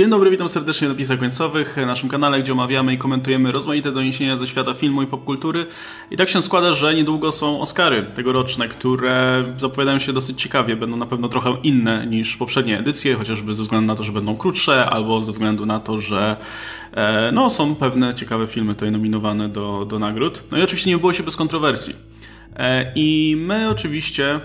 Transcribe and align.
Dzień 0.00 0.10
dobry, 0.10 0.30
witam 0.30 0.48
serdecznie 0.48 0.88
na 0.88 0.94
Pisach 0.94 1.18
Końcowych, 1.18 1.76
naszym 1.76 2.08
kanale, 2.08 2.42
gdzie 2.42 2.52
omawiamy 2.52 2.94
i 2.94 2.98
komentujemy 2.98 3.52
rozmaite 3.52 3.92
doniesienia 3.92 4.36
ze 4.36 4.46
świata 4.46 4.74
filmu 4.74 5.02
i 5.02 5.06
popkultury. 5.06 5.66
I 6.10 6.16
tak 6.16 6.28
się 6.28 6.42
składa, 6.42 6.72
że 6.72 6.94
niedługo 6.94 7.32
są 7.32 7.60
Oscary 7.60 8.06
tegoroczne, 8.14 8.68
które 8.68 9.44
zapowiadają 9.56 9.98
się 9.98 10.12
dosyć 10.12 10.42
ciekawie. 10.42 10.76
Będą 10.76 10.96
na 10.96 11.06
pewno 11.06 11.28
trochę 11.28 11.56
inne 11.62 12.06
niż 12.06 12.36
poprzednie 12.36 12.78
edycje, 12.78 13.14
chociażby 13.14 13.54
ze 13.54 13.62
względu 13.62 13.86
na 13.86 13.94
to, 13.94 14.02
że 14.02 14.12
będą 14.12 14.36
krótsze, 14.36 14.90
albo 14.90 15.22
ze 15.22 15.32
względu 15.32 15.66
na 15.66 15.80
to, 15.80 15.98
że 15.98 16.36
e, 16.94 17.32
no, 17.32 17.50
są 17.50 17.74
pewne 17.74 18.14
ciekawe 18.14 18.46
filmy 18.46 18.74
tutaj 18.74 18.90
nominowane 18.90 19.48
do, 19.48 19.86
do 19.88 19.98
nagród. 19.98 20.44
No 20.50 20.58
i 20.58 20.62
oczywiście 20.62 20.90
nie 20.90 20.98
było 20.98 21.12
się 21.12 21.22
bez 21.22 21.36
kontrowersji. 21.36 21.94
E, 22.56 22.92
I 22.94 23.36
my 23.38 23.68
oczywiście 23.68 24.40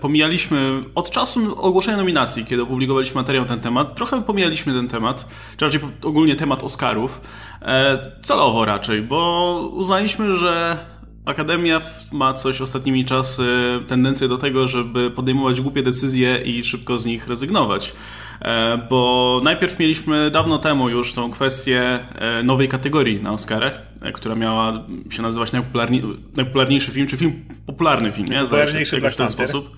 pomijaliśmy 0.00 0.84
od 0.94 1.10
czasu 1.10 1.62
ogłoszenia 1.62 1.96
nominacji, 1.96 2.44
kiedy 2.44 2.62
opublikowaliśmy 2.62 3.14
materiał 3.14 3.44
na 3.44 3.48
ten 3.48 3.60
temat, 3.60 3.94
trochę 3.94 4.22
pomijaliśmy 4.22 4.72
ten 4.72 4.88
temat, 4.88 5.28
czy 5.56 5.64
raczej 5.64 5.80
ogólnie 6.02 6.36
temat 6.36 6.62
Oscarów, 6.62 7.20
e, 7.62 8.12
celowo 8.22 8.64
raczej, 8.64 9.02
bo 9.02 9.60
uznaliśmy, 9.74 10.34
że 10.36 10.78
Akademia 11.26 11.80
ma 12.12 12.34
coś 12.34 12.60
ostatnimi 12.60 13.04
czasy, 13.04 13.48
tendencję 13.86 14.28
do 14.28 14.38
tego, 14.38 14.68
żeby 14.68 15.10
podejmować 15.10 15.60
głupie 15.60 15.82
decyzje 15.82 16.38
i 16.44 16.64
szybko 16.64 16.98
z 16.98 17.06
nich 17.06 17.28
rezygnować. 17.28 17.92
E, 18.40 18.78
bo 18.90 19.40
najpierw 19.44 19.78
mieliśmy 19.78 20.30
dawno 20.30 20.58
temu 20.58 20.88
już 20.88 21.12
tą 21.12 21.30
kwestię 21.30 21.82
e, 22.14 22.42
nowej 22.42 22.68
kategorii 22.68 23.22
na 23.22 23.32
Oscarach, 23.32 23.82
która 24.14 24.34
miała 24.34 24.84
się 25.10 25.22
nazywać 25.22 25.52
najpopularni 25.52 26.02
najpopularniejszy 26.36 26.90
film, 26.90 27.06
czy 27.06 27.16
film 27.16 27.44
popularny 27.66 28.12
film, 28.12 28.28
nie? 28.28 28.40
Popularniejszy 28.40 29.00
w 29.10 29.16
ten 29.16 29.30
sposób. 29.30 29.76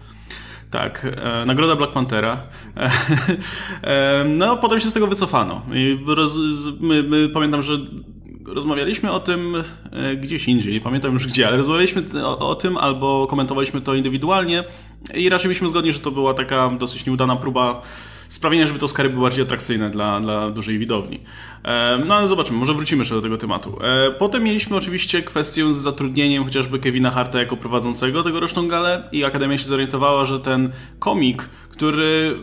Tak, 0.71 1.07
e, 1.23 1.45
nagroda 1.47 1.77
Black 1.77 1.93
Panthera. 1.93 2.43
E, 2.77 2.91
e, 3.83 4.25
no, 4.25 4.57
potem 4.57 4.81
się 4.81 4.91
z 4.91 4.93
tego 4.93 5.07
wycofano. 5.07 5.63
I 5.73 5.99
roz, 6.07 6.39
my, 6.81 7.03
my, 7.03 7.29
pamiętam, 7.29 7.63
że 7.63 7.79
rozmawialiśmy 8.47 9.13
o 9.13 9.21
tym 9.21 9.57
e, 9.93 10.17
gdzieś 10.17 10.49
indziej, 10.49 10.73
nie 10.73 10.81
pamiętam 10.81 11.13
już 11.13 11.27
gdzie, 11.27 11.49
ale 11.49 11.57
rozmawialiśmy 11.57 12.03
o, 12.25 12.39
o, 12.39 12.55
tym 12.55 12.77
albo 12.77 13.27
komentowaliśmy 13.27 13.81
to 13.81 13.95
indywidualnie 13.95 14.65
i 15.15 15.29
raczej 15.29 15.49
byliśmy 15.49 15.69
zgodni, 15.69 15.93
że 15.93 16.01
to 16.01 16.11
była 16.11 16.35
taka 16.35 16.71
dosyć 16.79 17.07
nieudana 17.07 17.37
próba 17.37 17.83
sprawienia, 18.29 18.67
żeby 18.67 18.79
to 18.79 18.87
Oscary 18.87 19.09
były 19.09 19.23
bardziej 19.23 19.43
atrakcyjne 19.43 19.91
dla, 19.91 20.21
dla 20.21 20.51
dużej 20.51 20.79
widowni. 20.79 21.21
No 22.07 22.15
ale 22.15 22.27
zobaczymy, 22.27 22.59
może 22.59 22.75
wrócimy 22.75 23.01
jeszcze 23.01 23.15
do 23.15 23.23
tego 23.23 23.37
tematu. 23.37 23.79
E, 23.83 24.11
potem 24.11 24.43
mieliśmy 24.43 24.77
oczywiście 24.77 25.23
kwestię 25.23 25.71
z 25.71 25.77
zatrudnieniem 25.77 26.45
chociażby 26.45 26.79
Kevina 26.79 27.11
Harta 27.11 27.39
jako 27.39 27.57
prowadzącego 27.57 28.23
tegoroczną 28.23 28.69
galę 28.69 29.09
i 29.13 29.25
Akademia 29.25 29.59
się 29.59 29.69
zorientowała, 29.69 30.25
że 30.25 30.41
ten 30.41 30.73
komik, 30.99 31.43
który 31.71 32.39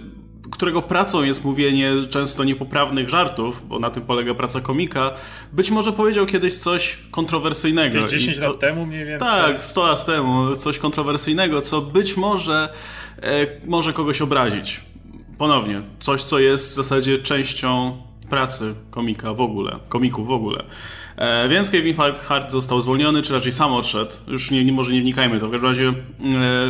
którego 0.52 0.82
pracą 0.82 1.24
jest 1.24 1.46
mówienie 1.46 1.92
często 2.10 2.44
niepoprawnych 2.44 3.10
żartów, 3.10 3.68
bo 3.68 3.80
na 3.80 3.90
tym 3.90 4.04
polega 4.04 4.34
praca 4.34 4.62
komika, 4.62 5.12
być 5.54 5.72
może 5.72 5.94
powiedział 5.94 6.26
kiedyś 6.26 6.58
coś 6.58 6.98
kontrowersyjnego. 7.12 8.08
10 8.08 8.38
lat 8.38 8.60
temu 8.60 8.86
mniej 8.86 9.06
więcej. 9.06 9.30
Tak, 9.30 9.64
100 9.64 9.86
lat 9.86 10.06
temu, 10.06 10.56
coś 10.56 10.80
kontrowersyjnego, 10.80 11.62
co 11.62 11.82
być 11.82 12.18
może 12.18 12.70
e, 13.22 13.48
może 13.68 13.94
kogoś 13.94 14.22
obrazić 14.22 14.82
ponownie, 15.38 15.82
coś, 16.00 16.24
co 16.24 16.40
jest 16.40 16.72
w 16.72 16.76
zasadzie 16.76 17.18
częścią 17.18 17.98
pracy 18.30 18.76
komika 18.90 19.34
w 19.34 19.42
ogóle, 19.42 19.80
komików 19.90 20.28
w 20.28 20.32
ogóle. 20.32 20.64
E, 21.18 21.50
więc 21.50 21.70
Kevin 21.70 21.96
Hart 22.22 22.52
został 22.52 22.82
zwolniony, 22.82 23.22
czy 23.22 23.34
raczej 23.34 23.52
sam 23.52 23.74
odszedł. 23.74 24.12
Już 24.28 24.52
nie, 24.52 24.66
nie 24.66 24.72
może 24.72 24.94
nie 24.94 25.02
wnikajmy 25.02 25.40
to. 25.40 25.48
W 25.48 25.52
każdym 25.52 25.70
razie, 25.70 25.88
e, 25.88 25.94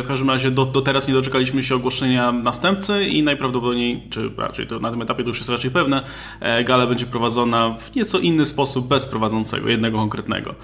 w 0.02 0.06
każdym 0.08 0.30
razie 0.30 0.50
do, 0.50 0.64
do 0.64 0.82
teraz 0.82 1.08
nie 1.08 1.14
doczekaliśmy 1.14 1.62
się 1.62 1.74
ogłoszenia 1.74 2.32
następcy 2.32 3.06
i 3.06 3.22
najprawdopodobniej, 3.22 4.02
czy 4.10 4.30
raczej 4.36 4.66
to 4.66 4.78
na 4.78 4.90
tym 4.90 5.02
etapie 5.02 5.22
to 5.22 5.28
już 5.28 5.38
jest 5.38 5.50
raczej 5.50 5.70
pewne, 5.70 6.02
e, 6.40 6.64
gala 6.64 6.86
będzie 6.86 7.06
prowadzona 7.06 7.76
w 7.80 7.94
nieco 7.94 8.18
inny 8.18 8.44
sposób, 8.44 8.88
bez 8.88 9.06
prowadzącego, 9.06 9.68
jednego 9.68 9.98
konkretnego. 9.98 10.54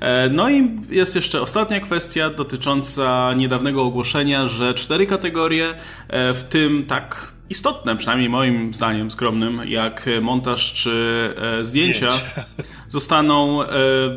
E, 0.00 0.28
no 0.28 0.50
i 0.50 0.70
jest 0.90 1.16
jeszcze 1.16 1.40
ostatnia 1.40 1.80
kwestia 1.80 2.30
dotycząca 2.30 3.34
niedawnego 3.34 3.82
ogłoszenia, 3.82 4.46
że 4.46 4.74
cztery 4.74 5.06
kategorie, 5.06 5.74
e, 6.08 6.34
w 6.34 6.44
tym 6.44 6.84
tak 6.86 7.32
istotne, 7.52 7.96
przynajmniej 7.96 8.28
moim 8.28 8.74
zdaniem 8.74 9.10
skromnym, 9.10 9.60
jak 9.66 10.08
montaż 10.22 10.72
czy 10.72 10.90
e, 11.60 11.64
zdjęcia, 11.64 12.10
zdjęcia, 12.10 12.44
zostaną, 12.88 13.62
e, 13.62 13.66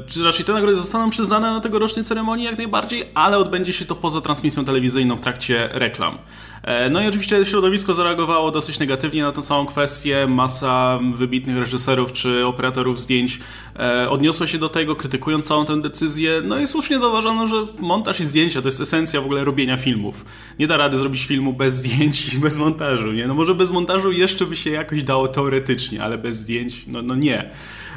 czy 0.07 0.23
raczej 0.23 0.46
te 0.46 0.53
nagrody 0.53 0.78
zostaną 0.78 1.09
przyznane 1.09 1.51
na 1.51 1.59
tegorocznej 1.59 2.06
ceremonii 2.06 2.46
jak 2.46 2.57
najbardziej, 2.57 3.09
ale 3.13 3.38
odbędzie 3.38 3.73
się 3.73 3.85
to 3.85 3.96
poza 3.96 4.22
transmisją 4.22 4.66
telewizyjną 4.66 5.18
w 5.18 5.22
trakcie 5.22 5.69
reklam. 5.72 6.18
E, 6.66 6.90
no 6.90 7.01
i 7.01 7.07
oczywiście 7.07 7.46
środowisko 7.46 7.94
zareagowało 7.94 8.51
dosyć 8.51 8.79
negatywnie 8.79 9.23
na 9.23 9.31
tę 9.31 9.41
całą 9.41 9.66
kwestię. 9.66 10.28
Masa 10.28 11.00
wybitnych 11.13 11.57
reżyserów 11.57 12.13
czy 12.13 12.46
operatorów 12.46 13.02
zdjęć 13.02 13.40
e, 13.79 14.09
odniosła 14.09 14.47
się 14.47 14.57
do 14.57 14.69
tego, 14.69 14.96
krytykując 14.96 15.46
całą 15.46 15.66
tę 15.66 15.81
decyzję. 15.81 16.41
No 16.44 16.59
i 16.59 16.67
słusznie 16.67 17.00
zauważono, 17.00 17.47
że 17.47 17.56
montaż 17.79 18.19
i 18.19 18.25
zdjęcia 18.25 18.62
to 18.62 18.67
jest 18.67 18.81
esencja 18.81 19.22
w 19.22 19.25
ogóle 19.25 19.44
robienia 19.44 19.78
filmów. 19.78 20.25
Nie 20.59 20.67
da 20.67 20.78
rady 20.78 20.97
zrobić 20.97 21.25
filmu 21.25 21.53
bez 21.53 21.73
zdjęć 21.73 22.34
i 22.34 22.38
bez 22.38 22.57
montażu, 22.57 23.12
nie? 23.12 23.24
No 23.27 23.33
może 23.33 23.55
bez 23.55 23.71
montażu 23.71 24.11
jeszcze 24.11 24.45
by 24.45 24.55
się 24.55 24.69
jakoś 24.69 25.03
dało 25.03 25.27
teoretycznie, 25.27 26.03
ale 26.03 26.17
bez 26.17 26.37
zdjęć, 26.37 26.87
no, 26.87 27.01
no 27.01 27.15
nie. 27.15 27.51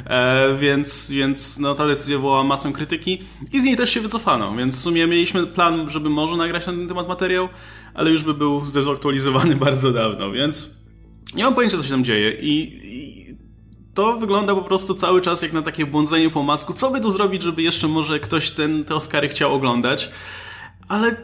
E, 0.05 0.57
więc, 0.57 1.11
więc 1.11 1.59
no, 1.59 1.75
ta 1.75 1.87
decyzja 1.87 2.17
wywołała 2.17 2.43
masę 2.43 2.71
krytyki 2.71 3.19
i 3.53 3.61
z 3.61 3.63
niej 3.63 3.77
też 3.77 3.89
się 3.89 4.01
wycofano, 4.01 4.55
więc 4.55 4.77
w 4.77 4.79
sumie 4.79 5.07
mieliśmy 5.07 5.47
plan, 5.47 5.89
żeby 5.89 6.09
może 6.09 6.37
nagrać 6.37 6.67
na 6.67 6.73
ten 6.73 6.87
temat 6.87 7.07
materiał, 7.07 7.49
ale 7.93 8.11
już 8.11 8.23
by 8.23 8.33
był 8.33 8.65
zdezaktualizowany 8.65 9.55
bardzo 9.65 9.91
dawno, 9.91 10.31
więc 10.31 10.79
nie 11.35 11.43
mam 11.43 11.55
pojęcia, 11.55 11.77
co 11.77 11.83
się 11.83 11.89
tam 11.89 12.05
dzieje 12.05 12.31
i, 12.31 12.79
i 12.83 13.09
to 13.93 14.17
wygląda 14.17 14.55
po 14.55 14.61
prostu 14.61 14.93
cały 14.93 15.21
czas 15.21 15.41
jak 15.41 15.53
na 15.53 15.61
takie 15.61 15.85
błądzenie 15.85 16.29
po 16.29 16.43
masku. 16.43 16.73
Co 16.73 16.91
by 16.91 17.01
tu 17.01 17.11
zrobić, 17.11 17.43
żeby 17.43 17.61
jeszcze 17.61 17.87
może 17.87 18.19
ktoś 18.19 18.51
ten, 18.51 18.85
te 18.85 18.95
Oscary 18.95 19.29
chciał 19.29 19.53
oglądać? 19.53 20.11
Ale 20.87 21.15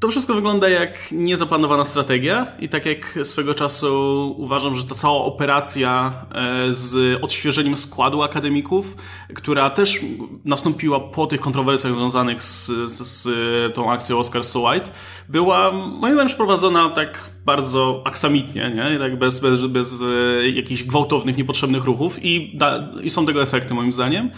to 0.00 0.08
wszystko 0.08 0.34
wygląda 0.34 0.68
jak 0.68 1.12
niezaplanowana 1.12 1.84
strategia 1.84 2.46
i 2.60 2.68
tak 2.68 2.86
jak 2.86 3.18
swego 3.22 3.54
czasu 3.54 4.34
uważam, 4.38 4.74
że 4.74 4.84
ta 4.84 4.94
cała 4.94 5.24
operacja 5.24 6.12
e, 6.34 6.72
z 6.72 7.22
odświeżeniem 7.22 7.76
składu 7.76 8.22
akademików, 8.22 8.96
która 9.34 9.70
też 9.70 10.00
nastąpiła 10.44 11.00
po 11.00 11.26
tych 11.26 11.40
kontrowersjach 11.40 11.94
związanych 11.94 12.42
z, 12.42 12.66
z, 12.66 13.08
z 13.08 13.28
tą 13.74 13.92
akcją 13.92 14.18
Oscar 14.18 14.44
So 14.44 14.60
White, 14.60 14.90
była 15.28 15.72
moim 15.72 16.14
zdaniem 16.14 16.28
przeprowadzona 16.28 16.90
tak 16.90 17.30
bardzo 17.44 18.02
aksamitnie, 18.04 18.72
nie? 18.74 18.98
tak 18.98 19.18
bez, 19.18 19.40
bez, 19.40 19.66
bez 19.66 20.02
e, 20.02 20.48
jakichś 20.48 20.82
gwałtownych, 20.82 21.36
niepotrzebnych 21.36 21.84
ruchów 21.84 22.24
i, 22.24 22.56
da, 22.56 22.88
i 23.02 23.10
są 23.10 23.26
tego 23.26 23.42
efekty 23.42 23.74
moim 23.74 23.92
zdaniem. 23.92 24.30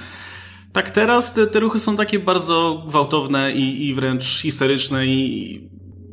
Tak 0.78 0.90
teraz 0.90 1.34
te, 1.34 1.46
te 1.46 1.60
ruchy 1.60 1.78
są 1.78 1.96
takie 1.96 2.18
bardzo 2.18 2.84
gwałtowne 2.88 3.52
i, 3.52 3.88
i 3.88 3.94
wręcz 3.94 4.24
histeryczne 4.24 5.06
i, 5.06 5.68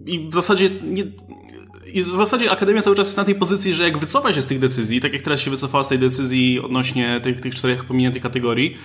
i 0.06 0.30
w 0.30 0.34
zasadzie 0.34 0.70
nie, 0.84 1.04
i 1.94 2.04
w 2.04 2.16
zasadzie 2.16 2.52
Akademia 2.52 2.82
cały 2.82 2.96
czas 2.96 3.08
jest 3.08 3.18
na 3.18 3.24
tej 3.24 3.36
pozycji, 3.36 3.74
że 3.74 3.84
jak 3.84 3.98
wycofa 3.98 4.34
się 4.34 4.42
z 4.42 4.48
tych 4.48 4.60
decyzji, 4.60 5.02
tak 5.02 5.14
jak 5.14 5.22
teraz 5.22 5.40
się 5.40 5.52
wycofała 5.52 5.84
z 5.84 5.88
tej 5.88 6.00
decyzji 6.00 6.60
odnośnie 6.60 7.20
tych, 7.22 7.42
tych 7.42 7.56
czterech 7.56 7.86
pominiętych 7.86 8.24
kategorii, 8.24 8.78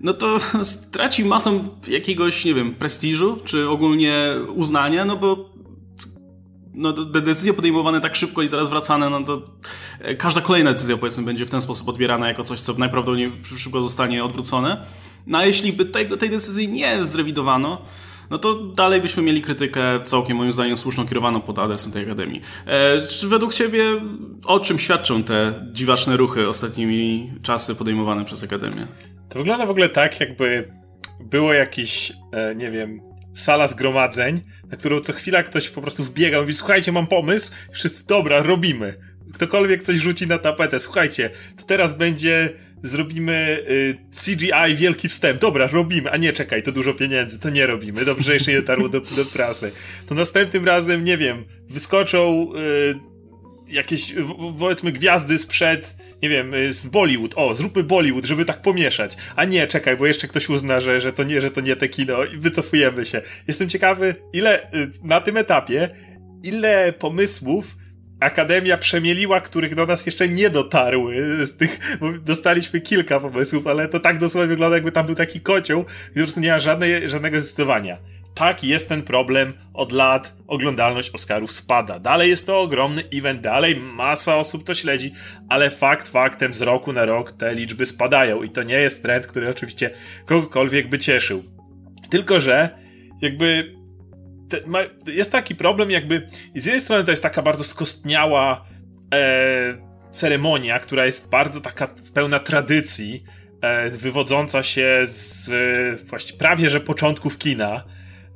no 0.00 0.14
to 0.14 0.36
straci 0.62 1.24
masę 1.24 1.60
jakiegoś, 1.88 2.44
nie 2.44 2.54
wiem, 2.54 2.74
prestiżu, 2.74 3.38
czy 3.44 3.68
ogólnie 3.68 4.34
uznania, 4.54 5.04
no 5.04 5.16
bo 5.16 5.50
no, 6.76 6.92
te 6.92 7.20
decyzje 7.20 7.54
podejmowane 7.54 8.00
tak 8.00 8.16
szybko 8.16 8.42
i 8.42 8.48
zaraz 8.48 8.70
wracane, 8.70 9.10
no 9.10 9.22
to 9.22 9.42
e, 10.00 10.14
każda 10.14 10.40
kolejna 10.40 10.72
decyzja, 10.72 10.96
powiedzmy, 10.96 11.24
będzie 11.24 11.46
w 11.46 11.50
ten 11.50 11.60
sposób 11.60 11.88
odbierana 11.88 12.28
jako 12.28 12.42
coś, 12.42 12.60
co 12.60 12.72
najprawdopodobniej 12.72 13.32
szybko 13.56 13.82
zostanie 13.82 14.24
odwrócone. 14.24 14.86
No 15.26 15.38
a 15.38 15.46
jeśli 15.46 15.72
by 15.72 15.84
tej, 15.84 16.18
tej 16.18 16.30
decyzji 16.30 16.68
nie 16.68 17.04
zrewidowano, 17.04 17.82
no 18.30 18.38
to 18.38 18.54
dalej 18.54 19.00
byśmy 19.00 19.22
mieli 19.22 19.42
krytykę 19.42 20.00
całkiem 20.04 20.36
moim 20.36 20.52
zdaniem 20.52 20.76
słuszną 20.76 21.06
kierowaną 21.06 21.40
pod 21.40 21.58
adresem 21.58 21.92
tej 21.92 22.02
Akademii. 22.04 22.40
E, 22.66 23.00
czy 23.00 23.28
według 23.28 23.54
Ciebie 23.54 23.84
o 24.44 24.60
czym 24.60 24.78
świadczą 24.78 25.22
te 25.22 25.68
dziwaczne 25.72 26.16
ruchy 26.16 26.48
ostatnimi 26.48 27.32
czasy 27.42 27.74
podejmowane 27.74 28.24
przez 28.24 28.44
Akademię? 28.44 28.86
To 29.28 29.38
wygląda 29.38 29.66
w 29.66 29.70
ogóle 29.70 29.88
tak, 29.88 30.20
jakby 30.20 30.70
było 31.20 31.52
jakiś, 31.52 32.12
e, 32.32 32.54
nie 32.54 32.70
wiem, 32.70 33.00
sala 33.34 33.66
zgromadzeń, 33.68 34.40
na 34.70 34.76
którą 34.76 35.00
co 35.00 35.12
chwila 35.12 35.42
ktoś 35.42 35.70
po 35.70 35.82
prostu 35.82 36.04
wbiega, 36.04 36.40
mówi, 36.40 36.54
słuchajcie, 36.54 36.92
mam 36.92 37.06
pomysł, 37.06 37.50
wszyscy, 37.70 38.06
dobra, 38.06 38.42
robimy. 38.42 38.94
Ktokolwiek 39.34 39.82
coś 39.82 39.96
rzuci 39.96 40.26
na 40.26 40.38
tapetę, 40.38 40.80
słuchajcie, 40.80 41.30
to 41.56 41.64
teraz 41.64 41.98
będzie, 41.98 42.52
zrobimy 42.82 43.64
y, 43.68 43.96
CGI 44.24 44.76
wielki 44.76 45.08
wstęp, 45.08 45.40
dobra, 45.40 45.66
robimy, 45.66 46.10
a 46.10 46.16
nie, 46.16 46.32
czekaj, 46.32 46.62
to 46.62 46.72
dużo 46.72 46.94
pieniędzy, 46.94 47.38
to 47.38 47.50
nie 47.50 47.66
robimy, 47.66 48.04
dobrze, 48.04 48.34
jeszcze 48.34 48.50
nie 48.50 48.60
dotarło 48.60 48.88
do, 48.88 49.00
do 49.00 49.24
prasy. 49.24 49.72
To 50.06 50.14
następnym 50.14 50.64
razem, 50.64 51.04
nie 51.04 51.18
wiem, 51.18 51.44
wyskoczą... 51.68 52.52
Y, 52.56 53.16
jakieś, 53.68 54.14
powiedzmy, 54.58 54.92
gwiazdy 54.92 55.38
sprzed, 55.38 55.96
nie 56.22 56.28
wiem, 56.28 56.54
y, 56.54 56.72
z 56.72 56.86
Bollywood. 56.86 57.32
O, 57.36 57.54
zróbmy 57.54 57.82
Bollywood, 57.82 58.24
żeby 58.24 58.44
tak 58.44 58.62
pomieszać. 58.62 59.16
A 59.36 59.44
nie, 59.44 59.66
czekaj, 59.66 59.96
bo 59.96 60.06
jeszcze 60.06 60.28
ktoś 60.28 60.48
uzna, 60.48 60.80
że, 60.80 61.00
że 61.00 61.12
to 61.12 61.24
nie, 61.24 61.40
że 61.40 61.50
to 61.50 61.60
nie 61.60 61.76
te 61.76 61.88
kino 61.88 62.24
i 62.24 62.36
wycofujemy 62.36 63.06
się. 63.06 63.22
Jestem 63.48 63.68
ciekawy, 63.68 64.14
ile 64.32 64.70
na 65.02 65.20
tym 65.20 65.36
etapie, 65.36 65.90
ile 66.42 66.92
pomysłów 66.92 67.76
Akademia 68.20 68.78
przemieliła, 68.78 69.40
których 69.40 69.74
do 69.74 69.86
nas 69.86 70.06
jeszcze 70.06 70.28
nie 70.28 70.50
dotarły. 70.50 71.46
Z 71.46 71.56
tych, 71.56 71.98
dostaliśmy 72.22 72.80
kilka 72.80 73.20
pomysłów, 73.20 73.66
ale 73.66 73.88
to 73.88 74.00
tak 74.00 74.18
dosłownie 74.18 74.48
wygląda, 74.48 74.76
jakby 74.76 74.92
tam 74.92 75.06
był 75.06 75.14
taki 75.14 75.40
kocioł, 75.40 75.80
i 75.80 76.14
po 76.14 76.20
prostu 76.20 76.40
nie 76.40 76.50
ma 76.50 76.58
żadnej, 76.58 77.08
żadnego 77.08 77.40
zdecydowania. 77.40 77.98
Tak, 78.34 78.64
jest 78.64 78.88
ten 78.88 79.02
problem 79.02 79.52
od 79.74 79.92
lat. 79.92 80.36
Oglądalność 80.46 81.10
Oscarów 81.10 81.52
spada. 81.52 81.98
Dalej 81.98 82.30
jest 82.30 82.46
to 82.46 82.60
ogromny 82.60 83.04
event, 83.14 83.40
dalej 83.40 83.76
masa 83.76 84.36
osób 84.36 84.64
to 84.64 84.74
śledzi, 84.74 85.12
ale 85.48 85.70
fakt 85.70 86.08
faktem 86.08 86.54
z 86.54 86.62
roku 86.62 86.92
na 86.92 87.04
rok 87.04 87.32
te 87.32 87.54
liczby 87.54 87.86
spadają 87.86 88.42
i 88.42 88.50
to 88.50 88.62
nie 88.62 88.74
jest 88.74 89.02
trend, 89.02 89.26
który 89.26 89.48
oczywiście 89.48 89.90
kogokolwiek 90.24 90.88
by 90.88 90.98
cieszył. 90.98 91.42
Tylko, 92.10 92.40
że 92.40 92.70
jakby 93.20 93.74
te, 94.48 94.60
ma, 94.66 94.78
jest 95.06 95.32
taki 95.32 95.54
problem, 95.54 95.90
jakby 95.90 96.26
z 96.54 96.64
jednej 96.64 96.80
strony 96.80 97.04
to 97.04 97.10
jest 97.10 97.22
taka 97.22 97.42
bardzo 97.42 97.64
skostniała 97.64 98.66
e, 99.14 99.86
ceremonia, 100.10 100.78
która 100.78 101.06
jest 101.06 101.30
bardzo 101.30 101.60
taka 101.60 101.88
pełna 102.14 102.38
tradycji, 102.38 103.24
e, 103.60 103.88
wywodząca 103.88 104.62
się 104.62 105.02
z 105.06 105.48
e, 105.48 106.04
właściwie 106.04 106.38
prawie 106.38 106.70
że 106.70 106.80
początków 106.80 107.38
kina, 107.38 107.84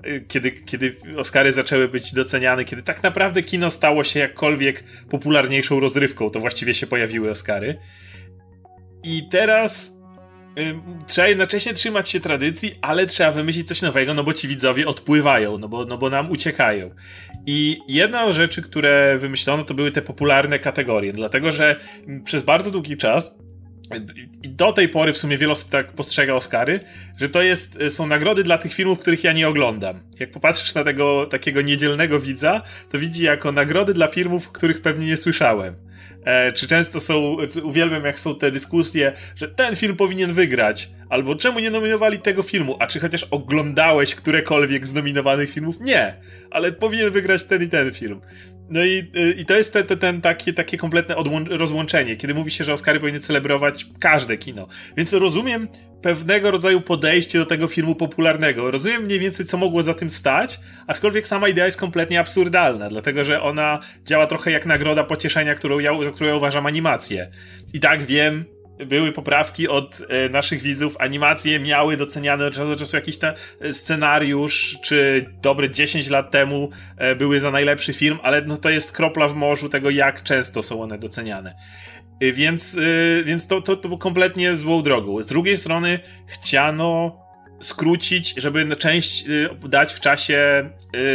e, 0.04 0.20
kiedy, 0.20 0.52
kiedy 0.52 0.96
Oscary 1.16 1.52
zaczęły 1.52 1.88
być 1.88 2.14
doceniane, 2.14 2.64
kiedy 2.64 2.82
tak 2.82 3.02
naprawdę 3.02 3.42
kino 3.42 3.70
stało 3.70 4.04
się 4.04 4.20
jakkolwiek 4.20 4.84
popularniejszą 5.10 5.80
rozrywką, 5.80 6.30
to 6.30 6.40
właściwie 6.40 6.74
się 6.74 6.86
pojawiły 6.86 7.30
Oscary. 7.30 7.78
I 9.04 9.28
teraz 9.30 9.99
trzeba 11.06 11.28
jednocześnie 11.28 11.74
trzymać 11.74 12.08
się 12.08 12.20
tradycji, 12.20 12.72
ale 12.82 13.06
trzeba 13.06 13.30
wymyślić 13.30 13.68
coś 13.68 13.82
nowego, 13.82 14.14
no 14.14 14.24
bo 14.24 14.34
ci 14.34 14.48
widzowie 14.48 14.86
odpływają, 14.86 15.58
no 15.58 15.68
bo, 15.68 15.84
no 15.84 15.98
bo 15.98 16.10
nam 16.10 16.30
uciekają. 16.30 16.90
I 17.46 17.78
jedna 17.88 18.32
z 18.32 18.36
rzeczy, 18.36 18.62
które 18.62 19.18
wymyślono, 19.18 19.64
to 19.64 19.74
były 19.74 19.90
te 19.90 20.02
popularne 20.02 20.58
kategorie, 20.58 21.12
dlatego 21.12 21.52
że 21.52 21.80
przez 22.24 22.42
bardzo 22.42 22.70
długi 22.70 22.96
czas 22.96 23.38
i 24.42 24.48
do 24.48 24.72
tej 24.72 24.88
pory 24.88 25.12
w 25.12 25.18
sumie 25.18 25.38
wiele 25.38 25.52
osób 25.52 25.70
tak 25.70 25.92
postrzega 25.92 26.34
Oscary, 26.34 26.80
że 27.18 27.28
to 27.28 27.42
jest, 27.42 27.78
są 27.88 28.06
nagrody 28.06 28.42
dla 28.42 28.58
tych 28.58 28.74
filmów, 28.74 28.98
których 28.98 29.24
ja 29.24 29.32
nie 29.32 29.48
oglądam. 29.48 30.00
Jak 30.18 30.30
popatrzysz 30.30 30.74
na 30.74 30.84
tego 30.84 31.26
takiego 31.26 31.62
niedzielnego 31.62 32.20
widza, 32.20 32.62
to 32.90 32.98
widzi 32.98 33.24
jako 33.24 33.52
nagrody 33.52 33.94
dla 33.94 34.08
filmów, 34.08 34.52
których 34.52 34.82
pewnie 34.82 35.06
nie 35.06 35.16
słyszałem. 35.16 35.74
E, 36.24 36.52
czy 36.52 36.66
często 36.66 37.00
są, 37.00 37.36
uwielbiam 37.62 38.04
jak 38.04 38.20
są 38.20 38.34
te 38.34 38.50
dyskusje, 38.50 39.12
że 39.36 39.48
ten 39.48 39.76
film 39.76 39.96
powinien 39.96 40.32
wygrać, 40.32 40.90
albo 41.08 41.36
czemu 41.36 41.58
nie 41.58 41.70
nominowali 41.70 42.18
tego 42.18 42.42
filmu, 42.42 42.76
a 42.78 42.86
czy 42.86 43.00
chociaż 43.00 43.24
oglądałeś 43.30 44.14
którekolwiek 44.14 44.86
z 44.86 44.94
nominowanych 44.94 45.50
filmów? 45.50 45.80
Nie, 45.80 46.14
ale 46.50 46.72
powinien 46.72 47.10
wygrać 47.10 47.44
ten 47.44 47.62
i 47.62 47.68
ten 47.68 47.92
film. 47.92 48.20
No 48.70 48.84
i, 48.84 49.10
i 49.36 49.44
to 49.44 49.56
jest 49.56 49.72
ten, 49.72 49.86
ten, 49.86 49.98
ten 49.98 50.20
takie, 50.20 50.52
takie 50.52 50.76
kompletne 50.76 51.14
rozłączenie, 51.50 52.16
kiedy 52.16 52.34
mówi 52.34 52.50
się, 52.50 52.64
że 52.64 52.72
Oscary 52.72 53.00
powinny 53.00 53.20
celebrować 53.20 53.86
każde 53.98 54.36
kino. 54.36 54.68
Więc 54.96 55.12
rozumiem 55.12 55.68
pewnego 56.02 56.50
rodzaju 56.50 56.80
podejście 56.80 57.38
do 57.38 57.46
tego 57.46 57.68
filmu 57.68 57.94
popularnego. 57.94 58.70
Rozumiem 58.70 59.02
mniej 59.02 59.18
więcej, 59.18 59.46
co 59.46 59.56
mogło 59.56 59.82
za 59.82 59.94
tym 59.94 60.10
stać, 60.10 60.60
aczkolwiek 60.86 61.28
sama 61.28 61.48
idea 61.48 61.66
jest 61.66 61.80
kompletnie 61.80 62.20
absurdalna, 62.20 62.88
dlatego 62.88 63.24
że 63.24 63.42
ona 63.42 63.80
działa 64.06 64.26
trochę 64.26 64.50
jak 64.50 64.66
nagroda 64.66 65.04
pocieszenia, 65.04 65.54
którą 65.54 65.78
ja, 65.78 65.92
którą 66.14 66.28
ja 66.28 66.36
uważam 66.36 66.66
animację. 66.66 67.30
I 67.74 67.80
tak 67.80 68.02
wiem, 68.02 68.44
były 68.86 69.12
poprawki 69.12 69.68
od 69.68 70.02
e, 70.08 70.28
naszych 70.28 70.62
widzów, 70.62 70.96
animacje 70.98 71.60
miały 71.60 71.96
doceniane 71.96 72.46
od 72.46 72.54
czasu 72.54 72.68
do 72.68 72.76
czasu 72.76 72.96
jakiś 72.96 73.18
ten 73.18 73.34
scenariusz, 73.72 74.78
czy 74.82 75.26
dobre 75.42 75.70
10 75.70 76.10
lat 76.10 76.30
temu 76.30 76.70
e, 76.96 77.14
były 77.14 77.40
za 77.40 77.50
najlepszy 77.50 77.92
film, 77.92 78.18
ale 78.22 78.42
no 78.42 78.56
to 78.56 78.70
jest 78.70 78.92
kropla 78.92 79.28
w 79.28 79.34
morzu 79.34 79.68
tego, 79.68 79.90
jak 79.90 80.22
często 80.22 80.62
są 80.62 80.82
one 80.82 80.98
doceniane. 80.98 81.54
E, 82.20 82.32
więc, 82.32 82.78
więc 83.24 83.46
to, 83.46 83.62
to, 83.62 83.76
to 83.76 83.88
było 83.88 83.98
kompletnie 83.98 84.56
złą 84.56 84.82
drogą. 84.82 85.22
Z 85.22 85.26
drugiej 85.26 85.56
strony 85.56 85.98
chciano 86.26 87.20
skrócić, 87.60 88.34
żeby 88.36 88.76
część 88.76 89.24
dać 89.68 89.92
w 89.92 90.00
czasie 90.00 90.70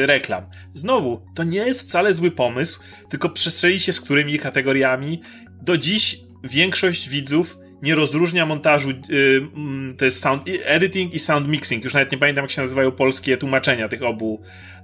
reklam. 0.06 0.44
Znowu, 0.74 1.26
to 1.36 1.44
nie 1.44 1.60
jest 1.60 1.82
wcale 1.82 2.14
zły 2.14 2.32
pomysł, 2.32 2.80
tylko 3.10 3.30
przestrzeli 3.30 3.80
się 3.80 3.94
z 3.94 4.02
którymi 4.02 4.40
kategoriami. 4.40 5.22
Do 5.62 5.78
dziś 5.78 6.25
większość 6.46 7.10
widzów 7.10 7.58
nie 7.82 7.96
rozróżnia 7.96 8.46
montażu, 8.46 8.90
yy, 8.90 9.96
to 9.98 10.06
jest 10.06 10.22
sound 10.22 10.44
editing 10.64 11.14
i 11.14 11.20
sound 11.20 11.48
mixing. 11.48 11.84
Już 11.84 11.94
nawet 11.94 12.12
nie 12.12 12.18
pamiętam, 12.18 12.44
jak 12.44 12.52
się 12.52 12.62
nazywają 12.62 12.92
polskie 12.92 13.38
tłumaczenia 13.38 13.88
tych 13.88 14.04
obu, 14.04 14.42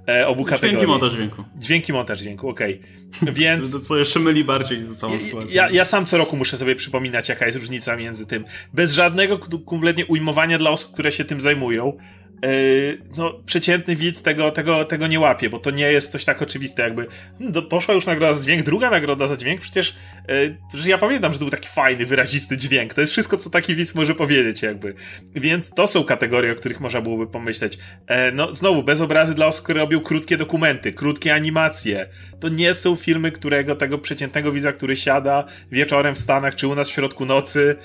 e, 0.08 0.26
obu 0.26 0.44
kategorii. 0.44 0.76
Dźwięki 0.76 0.90
montaż 0.90 1.12
dźwięku. 1.12 1.44
Dźwięki 1.56 1.92
montaż 1.92 2.18
dźwięku, 2.18 2.48
okej. 2.48 2.80
Okay. 3.22 3.34
Więc... 3.34 3.72
To, 3.72 3.80
co 3.80 3.96
jeszcze 3.96 4.20
myli 4.20 4.44
bardziej 4.44 4.82
za 4.84 4.94
całą 4.94 5.18
sytuację. 5.18 5.56
Ja, 5.56 5.70
ja 5.70 5.84
sam 5.84 6.06
co 6.06 6.18
roku 6.18 6.36
muszę 6.36 6.56
sobie 6.56 6.74
przypominać, 6.74 7.28
jaka 7.28 7.46
jest 7.46 7.58
różnica 7.58 7.96
między 7.96 8.26
tym. 8.26 8.44
Bez 8.72 8.92
żadnego 8.92 9.38
kompletnie 9.66 10.06
ujmowania 10.06 10.58
dla 10.58 10.70
osób, 10.70 10.92
które 10.92 11.12
się 11.12 11.24
tym 11.24 11.40
zajmują. 11.40 11.96
Yy, 12.42 12.98
no, 13.16 13.32
przeciętny 13.46 13.96
widz 13.96 14.22
tego, 14.22 14.50
tego, 14.50 14.84
tego 14.84 15.06
nie 15.06 15.20
łapie, 15.20 15.50
bo 15.50 15.58
to 15.58 15.70
nie 15.70 15.92
jest 15.92 16.12
coś 16.12 16.24
tak 16.24 16.42
oczywiste, 16.42 16.82
jakby 16.82 17.06
hmm, 17.38 17.68
poszła 17.68 17.94
już 17.94 18.06
nagroda 18.06 18.34
za 18.34 18.44
dźwięk, 18.44 18.62
druga 18.62 18.90
nagroda 18.90 19.26
za 19.26 19.36
dźwięk, 19.36 19.60
przecież 19.60 19.94
yy, 20.28 20.56
ja 20.86 20.98
pamiętam, 20.98 21.32
że 21.32 21.38
to 21.38 21.44
był 21.44 21.50
taki 21.50 21.68
fajny, 21.68 22.06
wyrazisty 22.06 22.56
dźwięk. 22.56 22.94
To 22.94 23.00
jest 23.00 23.12
wszystko, 23.12 23.36
co 23.36 23.50
taki 23.50 23.74
widz 23.74 23.94
może 23.94 24.14
powiedzieć, 24.14 24.62
jakby. 24.62 24.94
Więc 25.34 25.70
to 25.70 25.86
są 25.86 26.04
kategorie, 26.04 26.52
o 26.52 26.54
których 26.54 26.80
można 26.80 27.00
byłoby 27.00 27.26
pomyśleć. 27.26 27.78
Yy, 28.10 28.16
no, 28.34 28.54
znowu, 28.54 28.82
bez 28.82 29.00
obrazy 29.00 29.34
dla 29.34 29.46
osób, 29.46 29.64
które 29.64 29.80
robią 29.80 30.00
krótkie 30.00 30.36
dokumenty, 30.36 30.92
krótkie 30.92 31.34
animacje. 31.34 32.08
To 32.40 32.48
nie 32.48 32.74
są 32.74 32.96
filmy, 32.96 33.32
którego 33.32 33.76
tego 33.76 33.98
przeciętnego 33.98 34.52
widza, 34.52 34.72
który 34.72 34.96
siada 34.96 35.44
wieczorem 35.72 36.14
w 36.14 36.18
Stanach, 36.18 36.54
czy 36.54 36.68
u 36.68 36.74
nas 36.74 36.88
w 36.88 36.92
środku 36.92 37.26
nocy, 37.26 37.76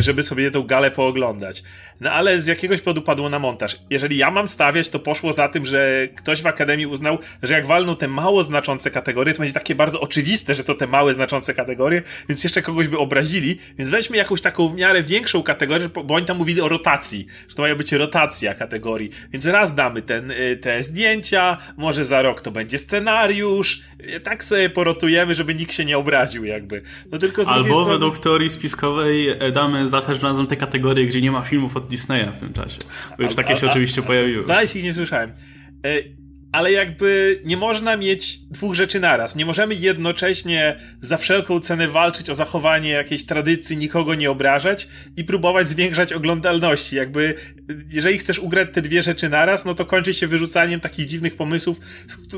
żeby 0.00 0.22
sobie 0.22 0.50
tę 0.50 0.62
galę 0.66 0.90
pooglądać. 0.90 1.62
No 2.00 2.10
ale 2.10 2.40
z 2.40 2.46
jakiegoś 2.46 2.80
powodu 2.80 3.02
padło 3.02 3.28
na 3.28 3.38
montaż. 3.38 3.78
Jeżeli 3.90 4.16
ja 4.16 4.30
mam 4.30 4.48
stawiać, 4.48 4.88
to 4.88 4.98
poszło 4.98 5.32
za 5.32 5.48
tym, 5.48 5.66
że 5.66 6.08
ktoś 6.16 6.42
w 6.42 6.46
Akademii 6.46 6.86
uznał, 6.86 7.18
że 7.42 7.54
jak 7.54 7.66
walną 7.66 7.96
te 7.96 8.08
mało 8.08 8.44
znaczące 8.44 8.90
kategorie, 8.90 9.32
to 9.32 9.38
będzie 9.38 9.54
takie 9.54 9.74
bardzo 9.74 10.00
oczywiste, 10.00 10.54
że 10.54 10.64
to 10.64 10.74
te 10.74 10.86
małe 10.86 11.14
znaczące 11.14 11.54
kategorie, 11.54 12.02
więc 12.28 12.44
jeszcze 12.44 12.62
kogoś 12.62 12.88
by 12.88 12.98
obrazili, 12.98 13.58
więc 13.78 13.90
weźmy 13.90 14.16
jakąś 14.16 14.40
taką 14.40 14.68
w 14.68 14.74
miarę 14.74 15.02
większą 15.02 15.42
kategorię, 15.42 15.88
bo 16.04 16.14
oni 16.14 16.26
tam 16.26 16.36
mówili 16.36 16.60
o 16.60 16.68
rotacji, 16.68 17.26
że 17.48 17.54
to 17.54 17.62
ma 17.62 17.74
być 17.74 17.92
rotacja 17.92 18.54
kategorii, 18.54 19.10
więc 19.32 19.46
raz 19.46 19.74
damy 19.74 20.02
ten, 20.02 20.30
y, 20.30 20.58
te 20.62 20.82
zdjęcia, 20.82 21.56
może 21.76 22.04
za 22.04 22.22
rok 22.22 22.40
to 22.40 22.50
będzie 22.50 22.78
scenariusz, 22.78 23.80
tak 24.22 24.44
sobie 24.44 24.70
porotujemy, 24.70 25.34
żeby 25.34 25.54
nikt 25.54 25.74
się 25.74 25.84
nie 25.84 25.98
obraził 25.98 26.44
jakby. 26.44 26.82
No 27.12 27.18
tylko 27.18 27.44
z 27.44 27.48
Albo 27.48 27.74
strony... 27.74 27.90
według 27.90 28.18
teorii 28.18 28.50
spiskowej 28.50 29.28
damy 29.52 29.88
za 29.88 30.00
każdym 30.00 30.28
razem 30.28 30.46
te 30.46 30.56
kategorie, 30.56 31.06
gdzie 31.06 31.20
nie 31.20 31.30
ma 31.30 31.40
filmów 31.40 31.76
od 31.84 31.90
Disneya 31.90 32.32
w 32.36 32.40
tym 32.40 32.52
czasie. 32.52 32.78
Bo 33.18 33.24
już 33.24 33.34
takie 33.34 33.56
się 33.56 33.70
oczywiście 33.70 34.02
pojawiły. 34.02 34.46
Dalej 34.46 34.68
ich 34.74 34.84
nie 34.84 34.94
słyszałem. 34.94 35.32
E, 35.86 35.88
ale 36.52 36.72
jakby 36.72 37.40
nie 37.44 37.56
można 37.56 37.96
mieć 37.96 38.38
dwóch 38.38 38.74
rzeczy 38.74 39.00
naraz. 39.00 39.36
Nie 39.36 39.46
możemy 39.46 39.74
jednocześnie 39.74 40.76
za 41.00 41.16
wszelką 41.16 41.60
cenę 41.60 41.88
walczyć 41.88 42.30
o 42.30 42.34
zachowanie 42.34 42.90
jakiejś 42.90 43.26
tradycji, 43.26 43.76
nikogo 43.76 44.14
nie 44.14 44.30
obrażać 44.30 44.88
i 45.16 45.24
próbować 45.24 45.68
zwiększać 45.68 46.12
oglądalności. 46.12 46.96
Jakby, 46.96 47.34
jeżeli 47.88 48.18
chcesz 48.18 48.38
ugrać 48.38 48.68
te 48.72 48.82
dwie 48.82 49.02
rzeczy 49.02 49.28
naraz, 49.28 49.64
no 49.64 49.74
to 49.74 49.86
kończy 49.86 50.14
się 50.14 50.26
wyrzucaniem 50.26 50.80
takich 50.80 51.06
dziwnych 51.06 51.36
pomysłów, 51.36 51.80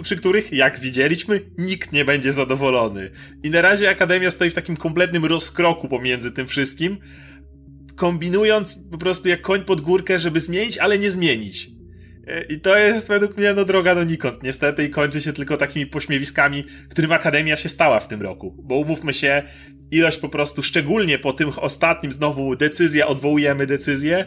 przy 0.02 0.16
których, 0.16 0.52
jak 0.52 0.80
widzieliśmy, 0.80 1.40
nikt 1.58 1.92
nie 1.92 2.04
będzie 2.04 2.32
zadowolony. 2.32 3.10
I 3.42 3.50
na 3.50 3.60
razie 3.60 3.90
Akademia 3.90 4.30
stoi 4.30 4.50
w 4.50 4.54
takim 4.54 4.76
kompletnym 4.76 5.24
rozkroku 5.24 5.88
pomiędzy 5.88 6.32
tym 6.32 6.46
wszystkim, 6.46 6.98
kombinując 7.96 8.78
po 8.90 8.98
prostu 8.98 9.28
jak 9.28 9.42
koń 9.42 9.64
pod 9.64 9.80
górkę, 9.80 10.18
żeby 10.18 10.40
zmienić, 10.40 10.78
ale 10.78 10.98
nie 10.98 11.10
zmienić. 11.10 11.70
E, 12.26 12.42
I 12.42 12.60
to 12.60 12.76
jest 12.76 13.08
według 13.08 13.36
mnie 13.36 13.54
no 13.54 13.64
droga 13.64 13.94
donikąd, 13.94 14.42
niestety, 14.42 14.84
i 14.84 14.90
kończy 14.90 15.20
się 15.20 15.32
tylko 15.32 15.56
takimi 15.56 15.86
pośmiewiskami, 15.86 16.64
którym 16.88 17.12
Akademia 17.12 17.56
się 17.56 17.68
stała 17.68 18.00
w 18.00 18.08
tym 18.08 18.22
roku. 18.22 18.56
Bo 18.62 18.78
umówmy 18.78 19.14
się, 19.14 19.42
ilość 19.90 20.18
po 20.18 20.28
prostu, 20.28 20.62
szczególnie 20.62 21.18
po 21.18 21.32
tym 21.32 21.50
ostatnim 21.56 22.12
znowu 22.12 22.56
decyzja, 22.56 23.06
odwołujemy 23.06 23.66
decyzję, 23.66 24.24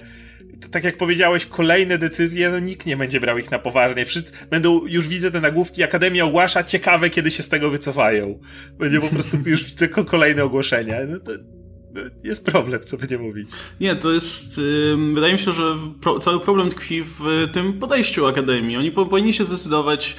tak 0.71 0.83
jak 0.83 0.97
powiedziałeś, 0.97 1.45
kolejne 1.45 1.97
decyzje, 1.97 2.49
no 2.49 2.59
nikt 2.59 2.85
nie 2.85 2.97
będzie 2.97 3.19
brał 3.19 3.37
ich 3.37 3.51
na 3.51 3.59
poważnie. 3.59 4.05
Wszyscy 4.05 4.31
będą, 4.49 4.85
już 4.87 5.07
widzę 5.07 5.31
te 5.31 5.41
nagłówki, 5.41 5.83
Akademia 5.83 6.25
ogłasza, 6.25 6.63
ciekawe 6.63 7.09
kiedy 7.09 7.31
się 7.31 7.43
z 7.43 7.49
tego 7.49 7.69
wycofają. 7.69 8.39
Będzie 8.79 9.01
po 9.01 9.07
prostu, 9.07 9.37
już 9.45 9.65
widzę 9.65 9.87
kolejne 9.87 10.43
ogłoszenia. 10.43 10.95
No 11.07 11.19
to, 11.19 11.31
jest 12.23 12.45
problem, 12.45 12.81
co 12.81 12.97
by 12.97 13.07
nie 13.11 13.17
mówić. 13.17 13.49
Nie, 13.81 13.95
to 13.95 14.11
jest. 14.11 14.61
wydaje 15.13 15.33
mi 15.33 15.39
się, 15.39 15.51
że 15.51 15.77
cały 16.21 16.39
problem 16.39 16.69
tkwi 16.69 17.03
w 17.03 17.47
tym 17.53 17.73
podejściu 17.73 18.25
Akademii. 18.25 18.77
Oni 18.77 18.91
po, 18.91 19.05
powinni 19.05 19.33
się 19.33 19.43
zdecydować 19.43 20.15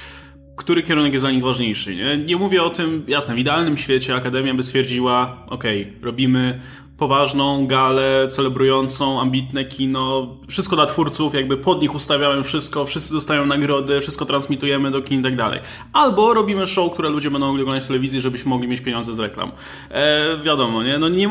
który 0.55 0.83
kierunek 0.83 1.13
jest 1.13 1.23
dla 1.23 1.31
nich 1.31 1.43
ważniejszy. 1.43 1.95
Nie, 1.95 2.17
nie 2.17 2.35
mówię 2.35 2.63
o 2.63 2.69
tym, 2.69 3.03
jasne, 3.07 3.35
w 3.35 3.39
idealnym 3.39 3.77
świecie 3.77 4.15
Akademia 4.15 4.53
by 4.53 4.63
stwierdziła, 4.63 5.45
okay, 5.47 5.93
robimy 6.01 6.61
poważną 7.01 7.67
galę, 7.67 8.27
celebrującą 8.27 9.21
ambitne 9.21 9.65
kino, 9.65 10.35
wszystko 10.47 10.75
dla 10.75 10.85
twórców, 10.85 11.33
jakby 11.33 11.57
pod 11.57 11.81
nich 11.81 11.95
ustawiamy 11.95 12.43
wszystko, 12.43 12.85
wszyscy 12.85 13.13
dostają 13.13 13.45
nagrody, 13.45 14.01
wszystko 14.01 14.25
transmitujemy 14.25 14.91
do 14.91 15.01
kin 15.01 15.19
i 15.19 15.23
tak 15.23 15.35
dalej. 15.35 15.59
Albo 15.93 16.33
robimy 16.33 16.67
show, 16.67 16.93
które 16.93 17.09
ludzie 17.09 17.31
będą 17.31 17.47
mogli 17.47 17.61
oglądać 17.61 17.83
w 17.83 17.87
telewizji, 17.87 18.21
żebyśmy 18.21 18.49
mogli 18.49 18.67
mieć 18.67 18.81
pieniądze 18.81 19.13
z 19.13 19.19
reklam. 19.19 19.51
E, 19.89 20.37
wiadomo, 20.43 20.83
nie? 20.83 20.97
No 20.97 21.09
nie 21.09 21.29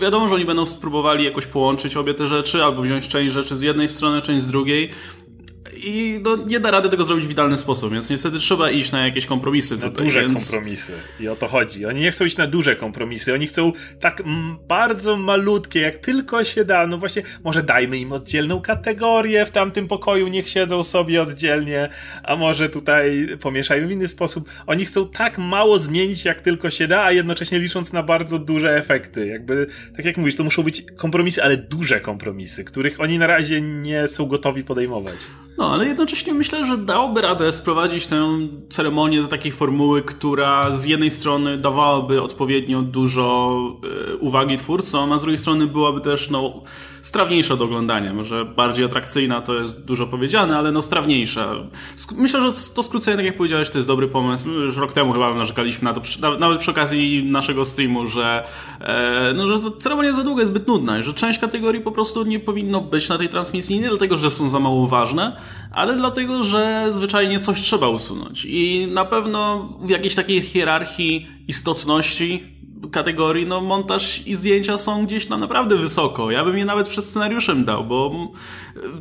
wiadomo, 0.00 0.28
że 0.28 0.34
oni 0.34 0.44
będą 0.44 0.66
spróbowali 0.66 1.24
jakoś 1.24 1.46
połączyć 1.46 1.96
obie 1.96 2.14
te 2.14 2.26
rzeczy, 2.26 2.64
albo 2.64 2.82
wziąć 2.82 3.08
część 3.08 3.34
rzeczy 3.34 3.56
z 3.56 3.62
jednej 3.62 3.88
strony, 3.88 4.22
część 4.22 4.42
z 4.42 4.48
drugiej 4.48 4.90
i 5.84 6.20
no, 6.22 6.36
nie 6.36 6.60
da 6.60 6.70
rady 6.70 6.88
tego 6.88 7.04
zrobić 7.04 7.26
w 7.26 7.30
idealny 7.30 7.56
sposób, 7.56 7.92
więc 7.92 8.10
niestety 8.10 8.38
trzeba 8.38 8.70
iść 8.70 8.92
na 8.92 9.04
jakieś 9.04 9.26
kompromisy. 9.26 9.76
Na 9.76 9.90
tutaj, 9.90 10.04
duże 10.04 10.20
więc... 10.20 10.50
kompromisy. 10.50 10.92
I 11.20 11.28
o 11.28 11.36
to 11.36 11.46
chodzi. 11.46 11.86
Oni 11.86 12.00
nie 12.00 12.10
chcą 12.10 12.24
iść 12.24 12.36
na 12.36 12.46
duże 12.46 12.76
kompromisy, 12.76 13.34
oni 13.34 13.46
chcą 13.46 13.72
tak 14.00 14.22
bardzo 14.68 15.16
malutkie, 15.16 15.80
jak 15.80 15.96
tylko 15.96 16.44
się 16.44 16.64
da. 16.64 16.86
No 16.86 16.98
właśnie, 16.98 17.22
może 17.44 17.62
dajmy 17.62 17.98
im 17.98 18.12
oddzielną 18.12 18.60
kategorię 18.60 19.46
w 19.46 19.50
tamtym 19.50 19.88
pokoju, 19.88 20.28
niech 20.28 20.48
siedzą 20.48 20.82
sobie 20.82 21.22
oddzielnie, 21.22 21.88
a 22.22 22.36
może 22.36 22.68
tutaj 22.68 23.28
pomieszajmy 23.40 23.86
w 23.86 23.90
inny 23.90 24.08
sposób. 24.08 24.50
Oni 24.66 24.84
chcą 24.84 25.08
tak 25.08 25.38
mało 25.38 25.78
zmienić, 25.78 26.24
jak 26.24 26.40
tylko 26.40 26.70
się 26.70 26.88
da, 26.88 27.04
a 27.04 27.12
jednocześnie 27.12 27.58
licząc 27.58 27.92
na 27.92 28.02
bardzo 28.02 28.38
duże 28.38 28.76
efekty. 28.76 29.26
Jakby, 29.26 29.66
tak 29.96 30.04
jak 30.04 30.16
mówisz, 30.16 30.36
to 30.36 30.44
muszą 30.44 30.62
być 30.62 30.82
kompromisy, 30.96 31.42
ale 31.42 31.56
duże 31.56 32.00
kompromisy, 32.00 32.64
których 32.64 33.00
oni 33.00 33.18
na 33.18 33.26
razie 33.26 33.60
nie 33.60 34.08
są 34.08 34.26
gotowi 34.26 34.64
podejmować. 34.64 35.16
No, 35.58 35.72
ale 35.72 35.86
jednocześnie 35.86 36.34
myślę, 36.34 36.66
że 36.66 36.78
dałoby 36.78 37.22
radę 37.22 37.52
sprowadzić 37.52 38.06
tę 38.06 38.38
ceremonię 38.70 39.22
do 39.22 39.28
takiej 39.28 39.52
formuły, 39.52 40.02
która 40.02 40.72
z 40.72 40.84
jednej 40.84 41.10
strony 41.10 41.56
dawałaby 41.56 42.22
odpowiednio 42.22 42.82
dużo 42.82 43.58
e, 44.12 44.16
uwagi 44.16 44.56
twórcom, 44.56 45.12
a 45.12 45.18
z 45.18 45.22
drugiej 45.22 45.38
strony 45.38 45.66
byłaby 45.66 46.00
też, 46.00 46.30
no, 46.30 46.62
strawniejsza 47.06 47.56
do 47.56 47.64
oglądania. 47.64 48.14
Może 48.14 48.44
bardziej 48.44 48.84
atrakcyjna 48.84 49.40
to 49.40 49.54
jest 49.54 49.84
dużo 49.84 50.06
powiedziane, 50.06 50.58
ale 50.58 50.72
no 50.72 50.82
strawniejsza. 50.82 51.54
Myślę, 52.16 52.42
że 52.42 52.52
to 52.74 52.82
skrócenie, 52.82 53.16
tak 53.16 53.26
jak 53.26 53.36
powiedziałeś, 53.36 53.70
to 53.70 53.78
jest 53.78 53.88
dobry 53.88 54.08
pomysł. 54.08 54.50
Już 54.50 54.76
rok 54.76 54.92
temu 54.92 55.12
chyba 55.12 55.34
narzekaliśmy 55.34 55.84
na 55.84 55.92
to, 55.92 56.00
nawet 56.38 56.60
przy 56.60 56.70
okazji 56.70 57.24
naszego 57.24 57.64
streamu, 57.64 58.06
że, 58.06 58.46
e, 58.80 59.32
no, 59.36 59.46
że 59.46 59.54
ceremonia 59.78 60.12
za 60.12 60.22
długa 60.22 60.40
jest 60.40 60.52
zbyt 60.52 60.68
nudna, 60.68 61.02
że 61.02 61.14
część 61.14 61.38
kategorii 61.38 61.80
po 61.80 61.92
prostu 61.92 62.24
nie 62.24 62.40
powinno 62.40 62.80
być 62.80 63.08
na 63.08 63.18
tej 63.18 63.28
transmisji, 63.28 63.80
nie 63.80 63.88
dlatego, 63.88 64.16
że 64.16 64.30
są 64.30 64.48
za 64.48 64.60
mało 64.60 64.86
ważne, 64.86 65.36
ale 65.72 65.96
dlatego, 65.96 66.42
że 66.42 66.86
zwyczajnie 66.88 67.40
coś 67.40 67.60
trzeba 67.60 67.88
usunąć. 67.88 68.44
I 68.44 68.88
na 68.90 69.04
pewno 69.04 69.68
w 69.80 69.90
jakiejś 69.90 70.14
takiej 70.14 70.42
hierarchii 70.42 71.26
istotności 71.48 72.55
kategorii, 72.90 73.46
no 73.46 73.60
montaż 73.60 74.26
i 74.26 74.34
zdjęcia 74.34 74.76
są 74.76 75.06
gdzieś 75.06 75.26
tam 75.26 75.40
naprawdę 75.40 75.76
wysoko. 75.76 76.30
Ja 76.30 76.44
bym 76.44 76.58
je 76.58 76.64
nawet 76.64 76.88
przed 76.88 77.04
scenariuszem 77.04 77.64
dał, 77.64 77.84
bo 77.84 78.28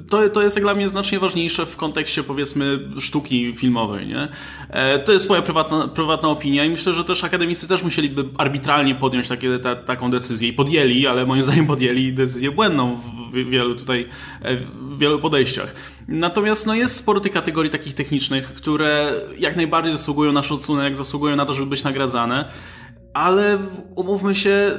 to, 0.10 0.30
to 0.30 0.42
jest 0.42 0.56
jak 0.56 0.66
dla 0.66 0.76
mnie 0.76 0.90
znacznie 0.90 1.20
ważniejsze 1.20 1.66
w 1.66 1.78
kontekście 1.78 2.24
powiedzmy 2.24 2.80
sztuki 3.00 3.56
filmowej, 3.56 4.08
nie? 4.08 4.28
E, 4.70 5.00
to 5.00 5.14
jest 5.14 5.30
moja 5.30 5.42
prywatna, 5.42 5.88
prywatna 5.88 6.30
opinia 6.30 6.66
i 6.66 6.70
myślę, 6.70 6.94
że 6.94 7.04
też 7.04 7.24
akademicy 7.24 7.68
też 7.68 7.84
musieliby 7.84 8.26
arbitralnie 8.38 8.96
podjąć 8.96 9.28
takie, 9.28 9.60
ta, 9.60 9.76
taką 9.76 10.12
decyzję 10.12 10.50
i 10.50 10.54
podjęli, 10.54 11.08
ale 11.08 11.26
moim 11.26 11.44
zdaniem 11.44 11.68
podjęli 11.68 12.14
decyzję 12.14 12.52
błędną 12.52 12.96
w 13.32 13.50
wielu 13.50 13.76
tutaj, 13.76 14.10
e, 14.42 14.56
w 14.56 14.98
wielu 14.98 15.20
podejściach. 15.20 15.76
Natomiast 16.08 16.68
no 16.68 16.76
jest 16.76 16.96
sporo 16.96 17.20
tych 17.20 17.32
kategorii 17.32 17.72
takich 17.72 17.94
technicznych, 17.94 18.54
które 18.54 19.14
jak 19.40 19.56
najbardziej 19.56 19.94
zasługują 19.94 20.32
na 20.32 20.44
szacunek, 20.44 20.96
zasługują 20.96 21.36
na 21.36 21.46
to, 21.46 21.54
żeby 21.54 21.68
być 21.68 21.84
nagradzane 21.84 22.46
ale 23.16 23.58
umówmy 23.96 24.36
się, 24.36 24.72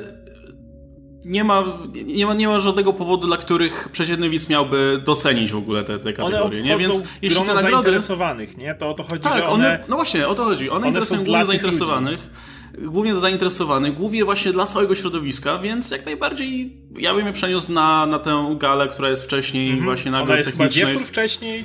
nie 1.24 1.44
ma, 1.44 1.64
nie, 2.06 2.26
ma, 2.26 2.34
nie 2.34 2.48
ma 2.48 2.60
żadnego 2.60 2.92
powodu, 2.92 3.26
dla 3.26 3.36
których 3.36 3.88
przeciętny 3.92 4.30
widz 4.30 4.48
miałby 4.48 5.02
docenić 5.04 5.52
w 5.52 5.56
ogóle 5.56 5.84
te, 5.84 5.98
te 5.98 6.12
kategorie. 6.12 6.62
nie? 6.62 6.76
Więc 6.76 7.02
jeśli 7.22 7.40
te 7.40 7.46
nagrody... 7.46 7.72
zainteresowanych, 7.72 8.56
nie? 8.56 8.74
To 8.74 8.90
o 8.90 8.94
to 8.94 9.02
chodzi, 9.02 9.22
tak, 9.22 9.44
one... 9.44 9.48
one... 9.48 9.84
No 9.88 9.96
właśnie, 9.96 10.28
o 10.28 10.34
to 10.34 10.44
chodzi. 10.44 10.70
One, 10.70 10.78
one 10.78 10.88
interesują 10.88 11.24
głównie 11.24 11.44
zainteresowanych. 11.44 12.18
Ludzi. 12.74 12.88
Głównie 12.88 13.12
dla 13.12 13.20
zainteresowanych, 13.20 13.94
głównie 13.94 14.24
właśnie 14.24 14.52
dla 14.52 14.66
całego 14.66 14.94
środowiska, 14.94 15.58
więc 15.58 15.90
jak 15.90 16.06
najbardziej 16.06 16.76
ja 16.98 17.14
bym 17.14 17.26
je 17.26 17.32
przeniósł 17.32 17.72
na, 17.72 18.06
na 18.06 18.18
tę 18.18 18.56
galę, 18.58 18.88
która 18.88 19.10
jest 19.10 19.24
wcześniej 19.24 19.68
mm 19.68 19.80
-hmm. 19.80 19.84
właśnie 19.84 20.10
nagród 20.10 20.28
Ona 20.28 20.38
jest 20.38 20.50
chyba 20.50 20.68
wieczór 20.68 21.04
wcześniej? 21.04 21.64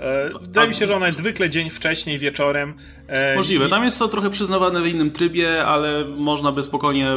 E, 0.00 0.30
wydaje 0.42 0.68
mi 0.68 0.74
się, 0.74 0.86
że 0.86 0.96
ona 0.96 1.06
jest 1.06 1.18
zwykle 1.18 1.50
dzień 1.50 1.70
wcześniej, 1.70 2.18
wieczorem. 2.18 2.74
E, 3.08 3.36
Możliwe. 3.36 3.68
Tam 3.68 3.84
jest 3.84 3.98
to 3.98 4.08
trochę 4.08 4.30
przyznawane 4.30 4.82
w 4.82 4.86
innym 4.86 5.10
trybie, 5.10 5.64
ale 5.64 6.04
można 6.04 6.52
by 6.52 6.62
spokojnie 6.62 7.10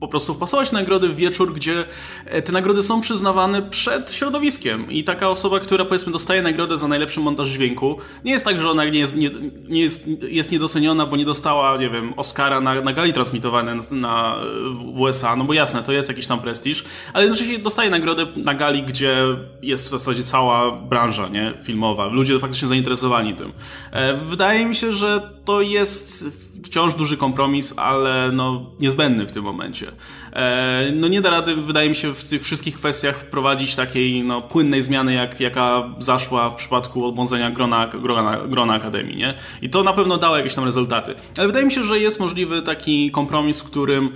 po 0.00 0.08
prostu 0.08 0.34
wpasować 0.34 0.72
nagrody 0.72 1.08
w 1.08 1.16
wieczór, 1.16 1.54
gdzie 1.54 1.84
e, 2.24 2.42
te 2.42 2.52
nagrody 2.52 2.82
są 2.82 3.00
przyznawane 3.00 3.62
przed 3.62 4.12
środowiskiem. 4.12 4.90
I 4.90 5.04
taka 5.04 5.28
osoba, 5.28 5.60
która 5.60 5.84
powiedzmy 5.84 6.12
dostaje 6.12 6.42
nagrodę 6.42 6.76
za 6.76 6.88
najlepszy 6.88 7.20
montaż 7.20 7.48
dźwięku, 7.48 7.98
nie 8.24 8.32
jest 8.32 8.44
tak, 8.44 8.60
że 8.60 8.70
ona 8.70 8.84
nie 8.84 8.98
jest, 8.98 9.16
nie, 9.16 9.30
nie 9.68 9.80
jest, 9.80 10.08
jest 10.22 10.52
niedoceniona, 10.52 11.06
bo 11.06 11.16
nie 11.16 11.24
dostała, 11.24 11.76
nie 11.76 11.90
wiem, 11.90 12.14
Oscara 12.16 12.60
na, 12.60 12.80
na 12.80 12.92
gali 12.92 13.12
transmitowane 13.12 13.74
na, 13.74 13.82
na, 13.90 14.36
w 14.72 15.00
USA, 15.00 15.36
no 15.36 15.44
bo 15.44 15.52
jasne, 15.52 15.82
to 15.82 15.92
jest 15.92 16.08
jakiś 16.08 16.26
tam 16.26 16.40
prestiż, 16.40 16.84
ale 17.12 17.24
jednocześnie 17.24 17.58
dostaje 17.58 17.90
nagrodę 17.90 18.26
na 18.36 18.54
gali, 18.54 18.82
gdzie 18.82 19.16
jest 19.62 19.86
w 19.86 19.90
zasadzie 19.90 20.22
cała 20.22 20.70
branża, 20.70 21.28
nie, 21.28 21.54
filmowa, 21.62 22.06
ludzie 22.06 22.38
faktycznie 22.38 22.68
zainteresowani 22.68 23.34
tym. 23.34 23.52
E, 23.92 24.14
wydaje 24.14 24.66
mi 24.66 24.74
się, 24.74 24.92
że 24.92 25.30
to 25.44 25.60
jest 25.60 26.47
wciąż 26.64 26.94
duży 26.94 27.16
kompromis, 27.16 27.74
ale 27.76 28.30
no 28.32 28.70
niezbędny 28.80 29.26
w 29.26 29.30
tym 29.30 29.44
momencie. 29.44 29.92
E, 30.32 30.92
no 30.94 31.08
nie 31.08 31.20
da 31.20 31.30
rady, 31.30 31.56
wydaje 31.56 31.88
mi 31.88 31.96
się, 31.96 32.14
w 32.14 32.28
tych 32.28 32.44
wszystkich 32.44 32.74
kwestiach 32.74 33.16
wprowadzić 33.16 33.76
takiej 33.76 34.22
no, 34.22 34.40
płynnej 34.40 34.82
zmiany, 34.82 35.14
jak, 35.14 35.40
jaka 35.40 35.94
zaszła 35.98 36.50
w 36.50 36.54
przypadku 36.54 37.06
odmłodzenia 37.06 37.50
grona, 37.50 37.86
grona, 37.86 38.36
grona 38.36 38.74
Akademii, 38.74 39.16
nie? 39.16 39.34
I 39.62 39.70
to 39.70 39.82
na 39.82 39.92
pewno 39.92 40.18
dało 40.18 40.36
jakieś 40.36 40.54
tam 40.54 40.64
rezultaty. 40.64 41.14
Ale 41.38 41.46
wydaje 41.46 41.66
mi 41.66 41.72
się, 41.72 41.84
że 41.84 42.00
jest 42.00 42.20
możliwy 42.20 42.62
taki 42.62 43.10
kompromis, 43.10 43.60
w 43.60 43.64
którym 43.64 44.12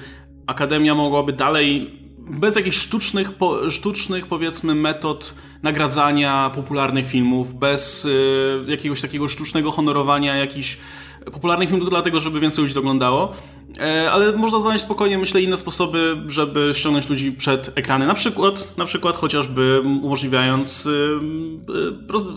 Akademia 0.47 0.95
mogłaby 0.95 1.33
dalej 1.33 2.03
bez 2.29 2.57
jakichś 2.57 2.77
sztucznych, 2.77 3.33
po, 3.33 3.71
sztucznych 3.71 4.27
powiedzmy 4.27 4.75
metod 4.75 5.35
nagradzania 5.63 6.51
popularnych 6.55 7.07
filmów, 7.07 7.55
bez 7.55 8.05
y, 8.05 8.65
jakiegoś 8.69 9.01
takiego 9.01 9.29
sztucznego 9.29 9.71
honorowania 9.71 10.37
jakichś 10.37 10.79
popularny 11.25 11.67
film 11.67 11.79
tylko 11.79 11.91
dlatego, 11.91 12.21
żeby 12.21 12.41
więcej 12.41 12.62
ludzi 12.62 12.75
to 12.75 12.81
oglądało, 12.81 13.33
e, 13.81 14.12
ale 14.12 14.33
można 14.33 14.59
znaleźć 14.59 14.85
spokojnie, 14.85 15.19
myślę, 15.19 15.43
inne 15.43 15.57
sposoby, 15.57 16.17
żeby 16.26 16.71
ściągnąć 16.75 17.09
ludzi 17.09 17.33
przed 17.33 17.79
ekrany. 17.79 18.07
Na 18.07 18.14
przykład, 18.14 18.79
na 18.79 18.85
przykład 18.85 19.17
chociażby 19.17 19.81
umożliwiając 19.81 20.88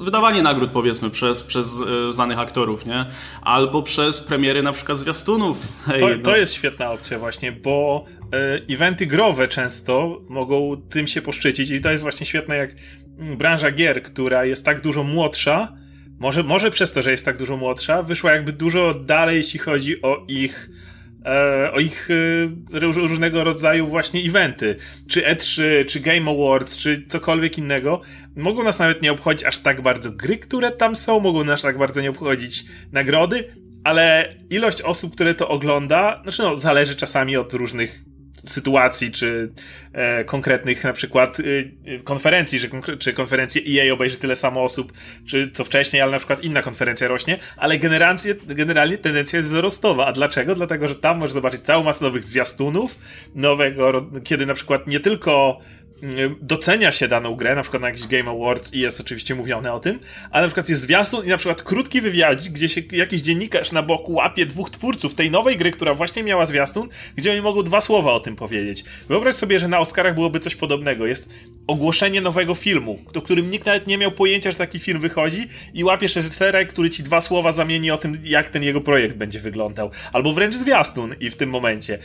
wydawanie 0.01 0.44
nagród, 0.44 0.72
powiedzmy, 0.72 1.10
przez, 1.10 1.44
przez 1.44 1.82
e, 2.10 2.12
znanych 2.12 2.39
aktorów, 2.39 2.86
nie? 2.86 3.06
Albo 3.42 3.82
przez 3.82 4.22
premiery 4.22 4.63
na 4.63 4.72
przykład 4.72 4.98
zwiastunów. 4.98 5.58
Hej, 5.86 6.00
to, 6.00 6.08
no. 6.08 6.24
to 6.24 6.38
jest 6.38 6.54
świetna 6.54 6.92
opcja 6.92 7.20
właśnie, 7.20 7.51
bo 7.51 8.06
e, 8.34 8.74
eventy 8.74 9.06
growe 9.06 9.48
często 9.48 10.22
mogą 10.30 10.82
tym 10.89 11.08
się 11.08 11.22
poszczycić 11.22 11.70
i 11.70 11.82
to 11.82 11.92
jest 11.92 12.04
właśnie 12.04 12.25
świetne, 12.25 12.58
jak 12.58 12.75
branża 13.38 13.72
gier, 13.72 14.04
która 14.04 14.46
jest 14.46 14.65
tak 14.65 14.82
dużo 14.82 15.04
młodsza, 15.04 15.85
może, 16.20 16.44
może 16.44 16.72
przez 16.72 16.94
to, 16.94 17.02
że 17.02 17.12
jest 17.12 17.26
tak 17.26 17.38
dużo 17.38 17.58
młodsza, 17.58 18.04
wyszła 18.04 18.32
jakby 18.32 18.54
dużo 18.54 18.94
dalej, 18.94 19.38
jeśli 19.38 19.60
chodzi 19.60 20.02
o 20.02 20.26
ich 20.28 20.70
e, 21.26 21.72
o 21.72 21.80
ich 21.80 22.10
e, 22.74 22.80
różnego 22.80 23.44
rodzaju 23.44 23.88
właśnie 23.88 24.22
eventy, 24.22 24.76
czy 25.08 25.22
E3, 25.22 25.62
czy 25.86 26.00
Game 26.00 26.32
Awards, 26.32 26.78
czy 26.78 27.06
cokolwiek 27.08 27.58
innego, 27.58 28.02
mogą 28.36 28.64
nas 28.64 28.80
nawet 28.80 29.02
nie 29.02 29.12
obchodzić 29.12 29.44
aż 29.44 29.58
tak 29.58 29.82
bardzo 29.82 30.12
gry, 30.12 30.38
które 30.38 30.72
tam 30.72 30.96
są, 30.96 31.20
mogą 31.20 31.44
nas 31.44 31.62
tak 31.62 31.78
bardzo 31.78 32.02
nie 32.02 32.10
obchodzić 32.10 32.66
nagrody, 32.92 33.44
ale 33.84 34.34
ilość 34.50 34.82
osób, 34.82 35.16
które 35.16 35.36
to 35.36 35.50
ogląda, 35.50 36.22
znaczy 36.24 36.42
no, 36.42 36.58
zależy 36.58 36.96
czasami 36.96 37.38
od 37.38 37.54
różnych 37.54 38.15
sytuacji, 38.52 39.12
czy 39.12 39.50
e, 39.94 40.24
konkretnych 40.24 40.84
na 40.84 40.94
przykład 40.94 41.38
e, 41.40 42.00
konferencji, 42.00 42.60
że 42.60 42.68
czy 43.00 43.14
konferencję 43.14 43.62
EA 43.70 43.94
obejrzy 43.94 44.18
tyle 44.18 44.36
samo 44.36 44.64
osób, 44.64 44.94
czy 45.25 45.52
co 45.52 45.64
wcześniej, 45.64 46.02
ale 46.02 46.12
na 46.12 46.18
przykład 46.18 46.44
inna 46.44 46.62
konferencja 46.62 47.08
rośnie, 47.08 47.38
ale 47.58 47.80
generalnie, 47.80 48.36
generalnie 48.48 48.98
tendencja 48.98 49.38
jest 49.38 49.50
wzrostowa. 49.50 50.06
A 50.06 50.12
dlaczego? 50.12 50.56
Dlatego, 50.56 50.88
że 50.88 50.96
tam 50.96 51.18
możesz 51.18 51.34
zobaczyć 51.34 51.62
całą 51.62 51.84
masę 51.84 52.06
nowych 52.06 52.24
zwiastunów, 52.24 53.00
nowego, 53.36 54.10
kiedy 54.24 54.46
na 54.46 54.54
przykład 54.54 54.88
nie 54.88 55.00
tylko 55.00 55.60
docenia 56.42 56.92
się 56.92 57.08
daną 57.08 57.36
grę, 57.36 57.56
na 57.56 57.62
przykład 57.62 57.82
na 57.82 57.88
jakiś 57.88 58.08
Game 58.08 58.32
Awards 58.32 58.74
i 58.74 58.80
jest 58.80 59.02
oczywiście 59.02 59.36
mówione 59.36 59.74
o 59.74 59.80
tym, 59.80 60.00
ale 60.32 60.42
na 60.42 60.48
przykład 60.48 60.70
jest 60.70 60.82
zwiastun 60.82 61.25
i 61.25 61.30
na 61.30 61.38
przykład 61.38 61.62
krótki 61.62 62.02
wywiadzik, 62.02 62.54
gdzie 62.54 62.70
się 62.70 62.82
jakiś 62.92 63.22
dziennikarz 63.22 63.72
na 63.72 63.84
boku 63.84 64.14
łapie 64.14 64.46
dwóch 64.46 64.70
twórców 64.70 65.16
tej 65.16 65.32
nowej 65.32 65.58
gry, 65.58 65.72
która 65.72 65.94
właśnie 65.94 66.24
miała 66.24 66.46
zwiastun, 66.46 66.90
gdzie 67.16 67.32
oni 67.32 67.42
mogą 67.42 67.64
dwa 67.64 67.82
słowa 67.82 68.14
o 68.14 68.20
tym 68.20 68.36
powiedzieć. 68.36 68.84
Wyobraź 69.10 69.36
sobie, 69.36 69.60
że 69.60 69.68
na 69.68 69.80
Oscarach 69.80 70.16
byłoby 70.16 70.40
coś 70.40 70.56
podobnego. 70.56 71.06
Jest 71.06 71.30
ogłoszenie 71.68 72.22
nowego 72.22 72.56
filmu, 72.56 73.00
o 73.16 73.22
którym 73.22 73.52
nikt 73.52 73.66
nawet 73.66 73.88
nie 73.88 73.98
miał 73.98 74.12
pojęcia, 74.12 74.52
że 74.52 74.58
taki 74.58 74.80
film 74.80 75.00
wychodzi 75.00 75.48
i 75.74 75.84
łapiesz 75.84 76.16
reżysera, 76.16 76.66
który 76.66 76.90
ci 76.90 77.04
dwa 77.04 77.22
słowa 77.22 77.52
zamieni 77.52 77.92
o 77.92 77.98
tym, 77.98 78.20
jak 78.24 78.50
ten 78.50 78.64
jego 78.64 78.82
projekt 78.82 79.16
będzie 79.16 79.40
wyglądał. 79.40 79.92
Albo 80.14 80.34
wręcz 80.34 80.56
zwiastun 80.56 81.16
i 81.20 81.30
w 81.30 81.36
tym 81.36 81.50
momencie. 81.50 82.00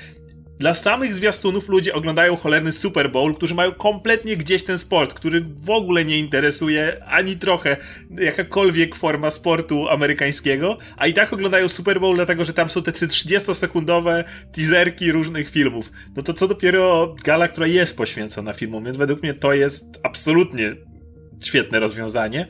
Dla 0.61 0.75
samych 0.75 1.15
zwiastunów 1.15 1.69
ludzie 1.69 1.95
oglądają 1.95 2.37
cholerny 2.37 2.73
Super 2.73 3.13
Bowl, 3.13 3.35
którzy 3.35 3.55
mają 3.55 3.73
kompletnie 3.73 4.37
gdzieś 4.37 4.65
ten 4.65 4.79
sport, 4.79 5.15
który 5.15 5.41
w 5.41 5.71
ogóle 5.71 6.05
nie 6.05 6.19
interesuje 6.19 7.05
ani 7.05 7.37
trochę 7.37 7.77
jakakolwiek 8.19 8.95
forma 8.95 9.31
sportu 9.31 9.89
amerykańskiego, 9.89 10.79
a 10.97 11.07
i 11.07 11.15
tak 11.15 11.33
oglądają 11.33 11.69
Super 11.69 12.01
Bowl 12.01 12.17
dlatego, 12.17 12.45
że 12.45 12.53
tam 12.53 12.69
są 12.69 12.83
te 12.83 12.91
30-sekundowe 12.91 14.25
teaserki 14.53 15.13
różnych 15.13 15.51
filmów. 15.51 15.93
No 16.17 16.23
to 16.23 16.35
co 16.35 16.49
dopiero 16.49 17.15
gala, 17.25 17.49
która 17.49 17.67
jest 17.67 17.97
poświęcona 17.97 18.53
filmom, 18.53 18.85
więc 18.85 18.97
według 18.97 19.23
mnie 19.23 19.35
to 19.35 19.53
jest 19.53 20.01
absolutnie 20.03 20.73
świetne 21.43 21.81
rozwiązanie. 21.81 22.47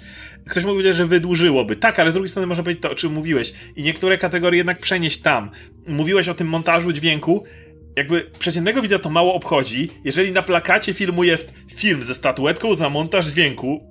Ktoś 0.49 0.64
mógł 0.64 0.75
powiedzieć, 0.75 0.97
że 0.97 1.07
wydłużyłoby. 1.07 1.76
Tak, 1.76 1.99
ale 1.99 2.11
z 2.11 2.14
drugiej 2.14 2.29
strony 2.29 2.47
można 2.47 2.64
powiedzieć 2.64 2.83
to, 2.83 2.90
o 2.90 2.95
czym 2.95 3.12
mówiłeś. 3.12 3.52
I 3.76 3.83
niektóre 3.83 4.19
kategorie 4.19 4.59
jednak 4.59 4.79
przenieść 4.79 5.21
tam. 5.21 5.50
Mówiłeś 5.87 6.29
o 6.29 6.35
tym 6.35 6.49
montażu 6.49 6.93
dźwięku 6.93 7.45
jakby 7.97 8.30
przeciętnego 8.38 8.82
widza 8.82 8.99
to 8.99 9.11
mało 9.11 9.35
obchodzi. 9.35 9.90
Jeżeli 10.04 10.32
na 10.32 10.42
plakacie 10.42 10.94
filmu 10.94 11.25
jest 11.25 11.54
film 11.75 12.04
ze 12.04 12.14
statuetką 12.14 12.75
za 12.75 12.88
montaż 12.88 13.26
dźwięku, 13.26 13.90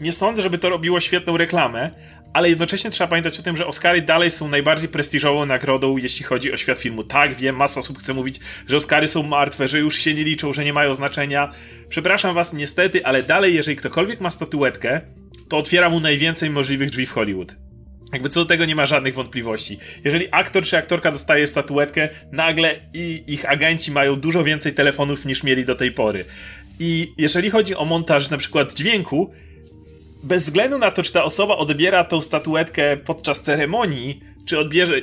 nie 0.00 0.12
sądzę, 0.12 0.42
żeby 0.42 0.58
to 0.58 0.68
robiło 0.68 1.00
świetną 1.00 1.36
reklamę, 1.36 1.90
ale 2.32 2.48
jednocześnie 2.48 2.90
trzeba 2.90 3.08
pamiętać 3.08 3.40
o 3.40 3.42
tym, 3.42 3.56
że 3.56 3.66
Oscary 3.66 4.02
dalej 4.02 4.30
są 4.30 4.48
najbardziej 4.48 4.88
prestiżową 4.88 5.46
nagrodą, 5.46 5.96
jeśli 5.96 6.24
chodzi 6.24 6.52
o 6.52 6.56
świat 6.56 6.78
filmu. 6.78 7.04
Tak, 7.04 7.34
wiem, 7.34 7.56
masa 7.56 7.80
osób 7.80 7.98
chce 7.98 8.14
mówić, 8.14 8.40
że 8.66 8.76
Oscary 8.76 9.08
są 9.08 9.22
martwe, 9.22 9.68
że 9.68 9.78
już 9.78 9.96
się 9.96 10.14
nie 10.14 10.24
liczą, 10.24 10.52
że 10.52 10.64
nie 10.64 10.72
mają 10.72 10.94
znaczenia. 10.94 11.52
Przepraszam 11.88 12.34
was 12.34 12.52
niestety, 12.52 13.06
ale 13.06 13.22
dalej, 13.22 13.54
jeżeli 13.54 13.76
ktokolwiek 13.76 14.20
ma 14.20 14.30
statuetkę, 14.30 15.00
to 15.48 15.58
otwiera 15.58 15.90
mu 15.90 16.00
najwięcej 16.00 16.50
możliwych 16.50 16.90
drzwi 16.90 17.06
w 17.06 17.12
Hollywood. 17.12 17.56
Jakby 18.12 18.28
co 18.28 18.40
do 18.40 18.46
tego 18.46 18.64
nie 18.64 18.74
ma 18.74 18.86
żadnych 18.86 19.14
wątpliwości. 19.14 19.78
Jeżeli 20.04 20.28
aktor 20.30 20.64
czy 20.64 20.76
aktorka 20.76 21.12
dostaje 21.12 21.46
statuetkę, 21.46 22.08
nagle 22.32 22.80
i 22.94 23.24
ich 23.26 23.50
agenci 23.50 23.92
mają 23.92 24.16
dużo 24.16 24.44
więcej 24.44 24.74
telefonów 24.74 25.26
niż 25.26 25.42
mieli 25.42 25.64
do 25.64 25.74
tej 25.74 25.92
pory. 25.92 26.24
I 26.80 27.12
jeżeli 27.18 27.50
chodzi 27.50 27.74
o 27.74 27.84
montaż 27.84 28.30
na 28.30 28.36
przykład 28.36 28.74
dźwięku, 28.74 29.30
bez 30.22 30.44
względu 30.44 30.78
na 30.78 30.90
to, 30.90 31.02
czy 31.02 31.12
ta 31.12 31.24
osoba 31.24 31.56
odbiera 31.56 32.04
tą 32.04 32.20
statuetkę 32.20 32.96
podczas 32.96 33.42
ceremonii, 33.42 34.20
czy 34.46 34.58
odbierze 34.58 34.94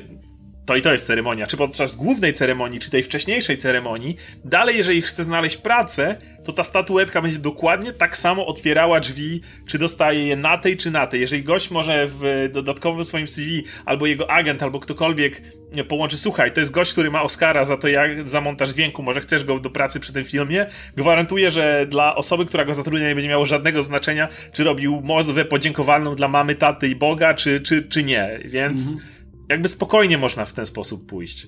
to 0.68 0.76
i 0.76 0.82
to 0.82 0.94
jest 0.94 1.08
ceremonia, 1.08 1.48
czy 1.48 1.58
podczas 1.58 1.96
głównej 1.96 2.34
ceremonii, 2.34 2.80
czy 2.80 2.90
tej 2.90 3.04
wcześniejszej 3.04 3.58
ceremonii, 3.58 4.18
dalej, 4.46 4.78
jeżeli 4.78 5.02
chce 5.02 5.24
znaleźć 5.24 5.58
pracę, 5.58 6.16
to 6.44 6.54
ta 6.54 6.64
statuetka 6.64 7.22
będzie 7.22 7.40
dokładnie 7.40 7.94
tak 7.94 8.18
samo 8.18 8.46
otwierała 8.46 9.00
drzwi, 9.00 9.42
czy 9.68 9.80
dostaje 9.80 10.28
je 10.28 10.36
na 10.36 10.58
tej, 10.58 10.78
czy 10.78 10.92
na 10.92 11.08
tej. 11.08 11.22
Jeżeli 11.22 11.44
gość 11.44 11.72
może 11.72 12.08
w 12.08 12.50
dodatkowym 12.54 13.06
swoim 13.06 13.28
CV, 13.28 13.64
albo 13.86 14.06
jego 14.06 14.32
agent, 14.32 14.64
albo 14.64 14.80
ktokolwiek 14.80 15.42
połączy, 15.88 16.18
słuchaj, 16.18 16.54
to 16.54 16.60
jest 16.60 16.72
gość, 16.72 16.92
który 16.92 17.12
ma 17.12 17.24
Oscara 17.24 17.66
za 17.66 17.78
to, 17.78 17.88
jak 17.88 18.30
za 18.30 18.42
montaż 18.42 18.70
dźwięku, 18.70 19.04
może 19.04 19.22
chcesz 19.22 19.44
go 19.44 19.60
do 19.60 19.70
pracy 19.70 20.00
przy 20.00 20.14
tym 20.14 20.26
filmie, 20.26 20.66
gwarantuję, 20.98 21.52
że 21.52 21.86
dla 21.90 22.16
osoby, 22.16 22.46
która 22.46 22.66
go 22.66 22.74
zatrudnia, 22.74 23.08
nie 23.08 23.16
będzie 23.16 23.30
miało 23.30 23.46
żadnego 23.46 23.84
znaczenia, 23.84 24.28
czy 24.52 24.64
robił 24.64 25.02
modłę 25.04 25.46
podziękowalną 25.46 26.16
dla 26.16 26.28
mamy, 26.28 26.56
taty 26.56 26.88
i 26.88 26.96
Boga, 26.96 27.34
czy, 27.34 27.62
czy, 27.62 27.84
czy 27.84 28.04
nie. 28.04 28.40
Więc... 28.46 28.88
Mhm 28.88 29.17
jakby 29.50 29.70
spokojnie 29.70 30.18
można 30.18 30.46
w 30.46 30.54
ten 30.54 30.66
sposób 30.66 31.06
pójść. 31.06 31.48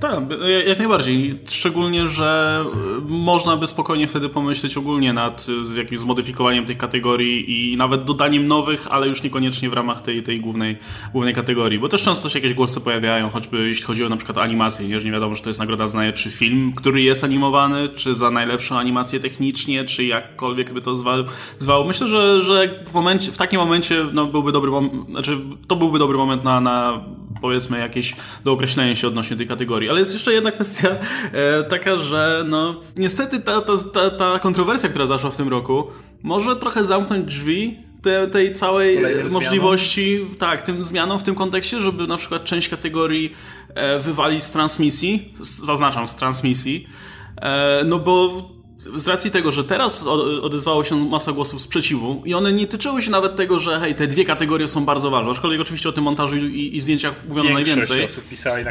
Tak, 0.00 0.20
jak 0.66 0.78
najbardziej. 0.78 1.38
Szczególnie, 1.48 2.08
że 2.08 2.64
y, 2.98 3.00
można 3.08 3.56
by 3.56 3.66
spokojnie 3.66 4.08
wtedy 4.08 4.28
pomyśleć 4.28 4.76
ogólnie 4.76 5.12
nad 5.12 5.46
y, 5.74 5.78
jakimś 5.78 6.00
zmodyfikowaniem 6.00 6.66
tych 6.66 6.78
kategorii 6.78 7.72
i 7.72 7.76
nawet 7.76 8.04
dodaniem 8.04 8.46
nowych, 8.46 8.86
ale 8.90 9.08
już 9.08 9.22
niekoniecznie 9.22 9.70
w 9.70 9.72
ramach 9.72 10.02
tej, 10.02 10.22
tej 10.22 10.40
głównej, 10.40 10.76
głównej 11.12 11.34
kategorii. 11.34 11.78
Bo 11.78 11.88
też 11.88 12.02
często 12.02 12.28
się 12.28 12.38
jakieś 12.38 12.54
głosy 12.54 12.80
pojawiają, 12.80 13.30
choćby 13.30 13.68
jeśli 13.68 13.84
chodzi 13.84 14.04
o 14.04 14.08
na 14.08 14.16
przykład 14.16 14.38
animację, 14.38 14.88
nie, 14.88 15.00
że 15.00 15.06
nie 15.06 15.12
wiadomo, 15.12 15.34
czy 15.34 15.42
to 15.42 15.50
jest 15.50 15.60
nagroda 15.60 15.86
za 15.86 15.98
najlepszy 15.98 16.30
film, 16.30 16.72
który 16.76 17.02
jest 17.02 17.24
animowany, 17.24 17.88
czy 17.88 18.14
za 18.14 18.30
najlepszą 18.30 18.78
animację 18.78 19.20
technicznie, 19.20 19.84
czy 19.84 20.04
jakkolwiek 20.04 20.72
by 20.72 20.80
to 20.80 20.96
zwał. 20.96 21.24
zwał. 21.58 21.84
Myślę, 21.84 22.08
że, 22.08 22.40
że 22.40 22.84
w, 22.86 22.94
momencie, 22.94 23.32
w 23.32 23.36
takim 23.36 23.60
momencie 23.60 24.06
no, 24.12 24.26
byłby 24.26 24.52
dobry 24.52 24.70
znaczy 25.08 25.38
to 25.66 25.76
byłby 25.76 25.98
dobry 25.98 26.18
moment 26.18 26.44
na, 26.44 26.60
na 26.60 27.04
powiedzmy 27.40 27.78
jakieś 27.78 28.16
dookreślenie 28.44 28.96
się 28.96 29.08
odnośnie 29.08 29.36
tej 29.36 29.46
kategorii. 29.46 29.90
Ale 29.90 29.98
jest 29.98 30.12
jeszcze 30.12 30.32
jedna 30.32 30.50
kwestia 30.50 30.88
e, 31.32 31.64
taka, 31.64 31.96
że 31.96 32.44
no 32.48 32.80
niestety 32.96 33.40
ta, 33.40 33.60
ta, 33.60 33.72
ta, 33.92 34.10
ta 34.10 34.38
kontrowersja, 34.38 34.88
która 34.88 35.06
zaszła 35.06 35.30
w 35.30 35.36
tym 35.36 35.48
roku, 35.48 35.84
może 36.22 36.56
trochę 36.56 36.84
zamknąć 36.84 37.24
drzwi 37.24 37.78
te, 38.02 38.28
tej 38.28 38.54
całej 38.54 38.96
Kolejnym 38.96 39.32
możliwości, 39.32 40.16
zmianą. 40.16 40.34
tak, 40.34 40.62
tym 40.62 40.82
zmianom 40.82 41.18
w 41.18 41.22
tym 41.22 41.34
kontekście, 41.34 41.80
żeby 41.80 42.06
na 42.06 42.16
przykład 42.16 42.44
część 42.44 42.68
kategorii 42.68 43.32
e, 43.74 43.98
wywalić 43.98 44.42
z 44.42 44.50
transmisji, 44.50 45.34
zaznaczam 45.40 46.08
z 46.08 46.16
transmisji, 46.16 46.88
e, 47.36 47.82
no 47.86 47.98
bo 47.98 48.48
z 48.78 49.08
racji 49.08 49.30
tego, 49.30 49.50
że 49.50 49.64
teraz 49.64 50.06
odezwało 50.42 50.84
się 50.84 51.08
masa 51.08 51.32
głosów 51.32 51.62
sprzeciwu 51.62 52.22
i 52.24 52.34
one 52.34 52.52
nie 52.52 52.66
tyczyły 52.66 53.02
się 53.02 53.10
nawet 53.10 53.36
tego, 53.36 53.58
że 53.58 53.80
hej, 53.80 53.94
te 53.94 54.06
dwie 54.06 54.24
kategorie 54.24 54.66
są 54.66 54.84
bardzo 54.84 55.10
ważne, 55.10 55.30
aczkolwiek 55.30 55.60
oczywiście 55.60 55.88
o 55.88 55.92
tym 55.92 56.04
montażu 56.04 56.36
i, 56.36 56.76
i 56.76 56.80
zdjęciach 56.80 57.14
mówiono 57.28 57.50
najwięcej. 57.50 58.04
Osób 58.04 58.24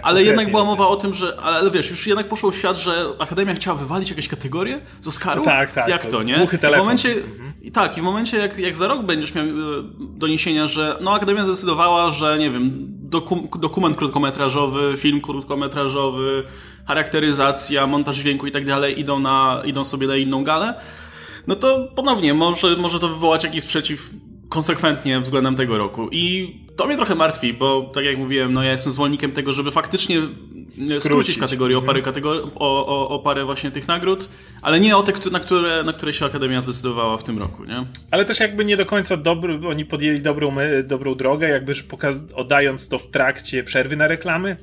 ale 0.04 0.24
jednak 0.24 0.52
była 0.52 0.64
mowa 0.64 0.88
o 0.88 0.96
tym, 0.96 1.14
że, 1.14 1.40
ale 1.40 1.72
wiesz, 1.72 1.90
już 1.90 2.08
jednak 2.08 2.30
poszło 2.30 2.52
w 2.52 2.56
świat, 2.56 2.78
że 2.78 3.06
Akademia 3.20 3.54
chciała 3.54 3.78
wywalić 3.78 4.10
jakieś 4.10 4.28
kategorie 4.28 4.82
z 5.02 5.08
Oscarów? 5.08 5.46
Tak, 5.46 5.72
tak. 5.72 5.90
Jak 5.90 6.06
to, 6.06 6.24
nie? 6.24 6.38
Głuchy 6.38 6.58
telefon. 6.58 6.80
W 6.80 6.84
momencie, 6.84 7.10
mhm. 7.12 7.72
Tak, 7.74 7.98
i 7.98 8.02
w 8.02 8.04
momencie 8.04 8.38
jak, 8.38 8.60
jak 8.60 8.76
za 8.76 8.88
rok 8.88 9.06
będziesz 9.06 9.36
miał 9.36 9.46
e, 9.46 9.50
doniesienia, 10.00 10.68
że 10.68 10.98
no 11.02 11.14
Akademia 11.14 11.44
zdecydowała, 11.44 12.10
że 12.10 12.38
nie 12.38 12.52
wiem, 12.52 12.88
dokum, 13.10 13.48
dokument 13.60 13.98
krótkometrażowy, 13.98 14.98
film 14.98 15.22
krótkometrażowy, 15.22 16.44
charakteryzacja, 16.88 17.88
montaż 17.88 18.18
dźwięku 18.18 18.48
i 18.48 18.52
tak 18.52 18.66
dalej 18.66 19.00
idą, 19.00 19.20
na, 19.20 19.62
idą 19.66 19.86
sobie 19.86 20.08
na 20.08 20.16
inną 20.16 20.44
galę, 20.44 20.74
no 21.48 21.56
to 21.56 21.88
ponownie 21.96 22.34
może, 22.34 22.76
może 22.76 23.00
to 23.00 23.08
wywołać 23.10 23.44
jakiś 23.44 23.64
sprzeciw 23.64 24.10
konsekwentnie 24.50 25.20
względem 25.20 25.56
tego 25.56 25.78
roku. 25.78 26.10
I 26.12 26.56
to 26.76 26.88
mnie 26.88 26.96
trochę 26.96 27.16
martwi, 27.16 27.54
bo 27.54 27.82
tak 27.94 28.06
jak 28.06 28.18
mówiłem, 28.18 28.54
no 28.54 28.64
ja 28.64 28.72
jestem 28.72 28.92
zwolennikiem 28.92 29.32
tego, 29.32 29.54
żeby 29.54 29.72
faktycznie 29.72 30.22
skrócić, 30.86 31.04
skrócić 31.04 31.38
kategorię 31.38 31.78
o 31.78 31.82
parę, 31.82 32.00
mhm. 32.00 32.16
kategor- 32.16 32.50
o, 32.56 32.88
o, 32.88 33.10
o, 33.10 33.20
parę 33.20 33.46
właśnie 33.46 33.72
tych 33.72 33.88
nagród, 33.88 34.30
ale 34.62 34.80
nie 34.80 34.98
o 34.98 35.04
te, 35.04 35.30
na 35.32 35.40
które, 35.40 35.84
na 35.84 35.94
które 35.94 36.14
się 36.14 36.26
Akademia 36.26 36.62
zdecydowała 36.62 37.18
w 37.18 37.24
tym 37.24 37.40
roku, 37.40 37.66
nie? 37.66 37.86
Ale 38.12 38.26
też 38.26 38.40
jakby 38.40 38.66
nie 38.66 38.78
do 38.78 38.86
końca 38.86 39.18
dobry, 39.18 39.60
oni 39.68 39.86
podjęli 39.86 40.20
dobrą, 40.20 40.56
dobrą 40.84 41.16
drogę, 41.16 41.50
jakby 41.50 41.74
oddając 42.36 42.90
to 42.90 43.00
w 43.00 43.08
trakcie 43.08 43.64
przerwy 43.64 43.96
na 43.96 44.08
reklamy. 44.08 44.58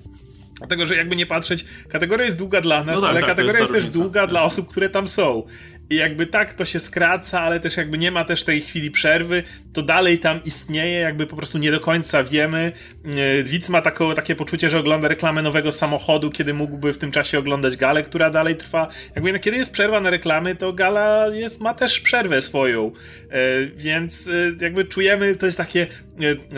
Dlatego, 0.59 0.87
że 0.87 0.97
jakby 0.97 1.17
nie 1.17 1.27
patrzeć, 1.27 1.65
kategoria 1.89 2.25
jest 2.25 2.37
długa 2.37 2.61
dla 2.61 2.85
nas, 2.85 2.97
no 2.97 3.01
tak, 3.01 3.11
ale 3.11 3.21
tak, 3.21 3.29
kategoria 3.29 3.59
jest, 3.61 3.73
jest 3.73 3.87
też 3.87 3.95
długa 3.95 4.27
dla 4.27 4.43
osób, 4.43 4.69
które 4.69 4.89
tam 4.89 5.09
są. 5.09 5.43
I 5.91 5.97
jakby 5.97 6.27
tak 6.27 6.53
to 6.53 6.65
się 6.65 6.81
skraca, 6.81 7.41
ale 7.41 7.61
też 7.61 7.77
jakby 7.77 7.99
nie 7.99 8.11
ma 8.11 8.25
też 8.25 8.45
tej 8.45 8.61
chwili 8.61 8.91
przerwy, 8.91 9.43
to 9.73 9.83
dalej 9.83 10.19
tam 10.19 10.41
istnieje, 10.45 10.99
jakby 10.99 11.27
po 11.27 11.37
prostu 11.37 11.59
nie 11.59 11.71
do 11.71 11.81
końca 11.81 12.25
wiemy. 12.25 12.73
E, 13.05 13.43
Widz 13.43 13.69
ma 13.69 13.83
taką, 13.83 14.15
takie 14.15 14.35
poczucie, 14.35 14.71
że 14.71 14.79
ogląda 14.79 15.09
reklamę 15.09 15.43
nowego 15.43 15.73
samochodu, 15.73 16.31
kiedy 16.31 16.55
mógłby 16.55 16.93
w 16.93 16.99
tym 16.99 17.13
czasie 17.13 17.39
oglądać 17.39 17.77
galę, 17.77 18.03
która 18.03 18.31
dalej 18.31 18.57
trwa. 18.57 18.89
Jakby 19.15 19.33
no, 19.33 19.39
kiedy 19.39 19.57
jest 19.57 19.73
przerwa 19.73 20.01
na 20.01 20.11
reklamy, 20.11 20.57
to 20.57 20.73
gala 20.73 21.27
jest, 21.33 21.61
ma 21.61 21.75
też 21.75 22.01
przerwę 22.01 22.43
swoją. 22.43 22.93
E, 23.31 23.67
więc 23.67 24.29
e, 24.29 24.65
jakby 24.65 24.85
czujemy, 24.85 25.37
to 25.37 25.47
jest 25.47 25.59
takie, 25.59 25.87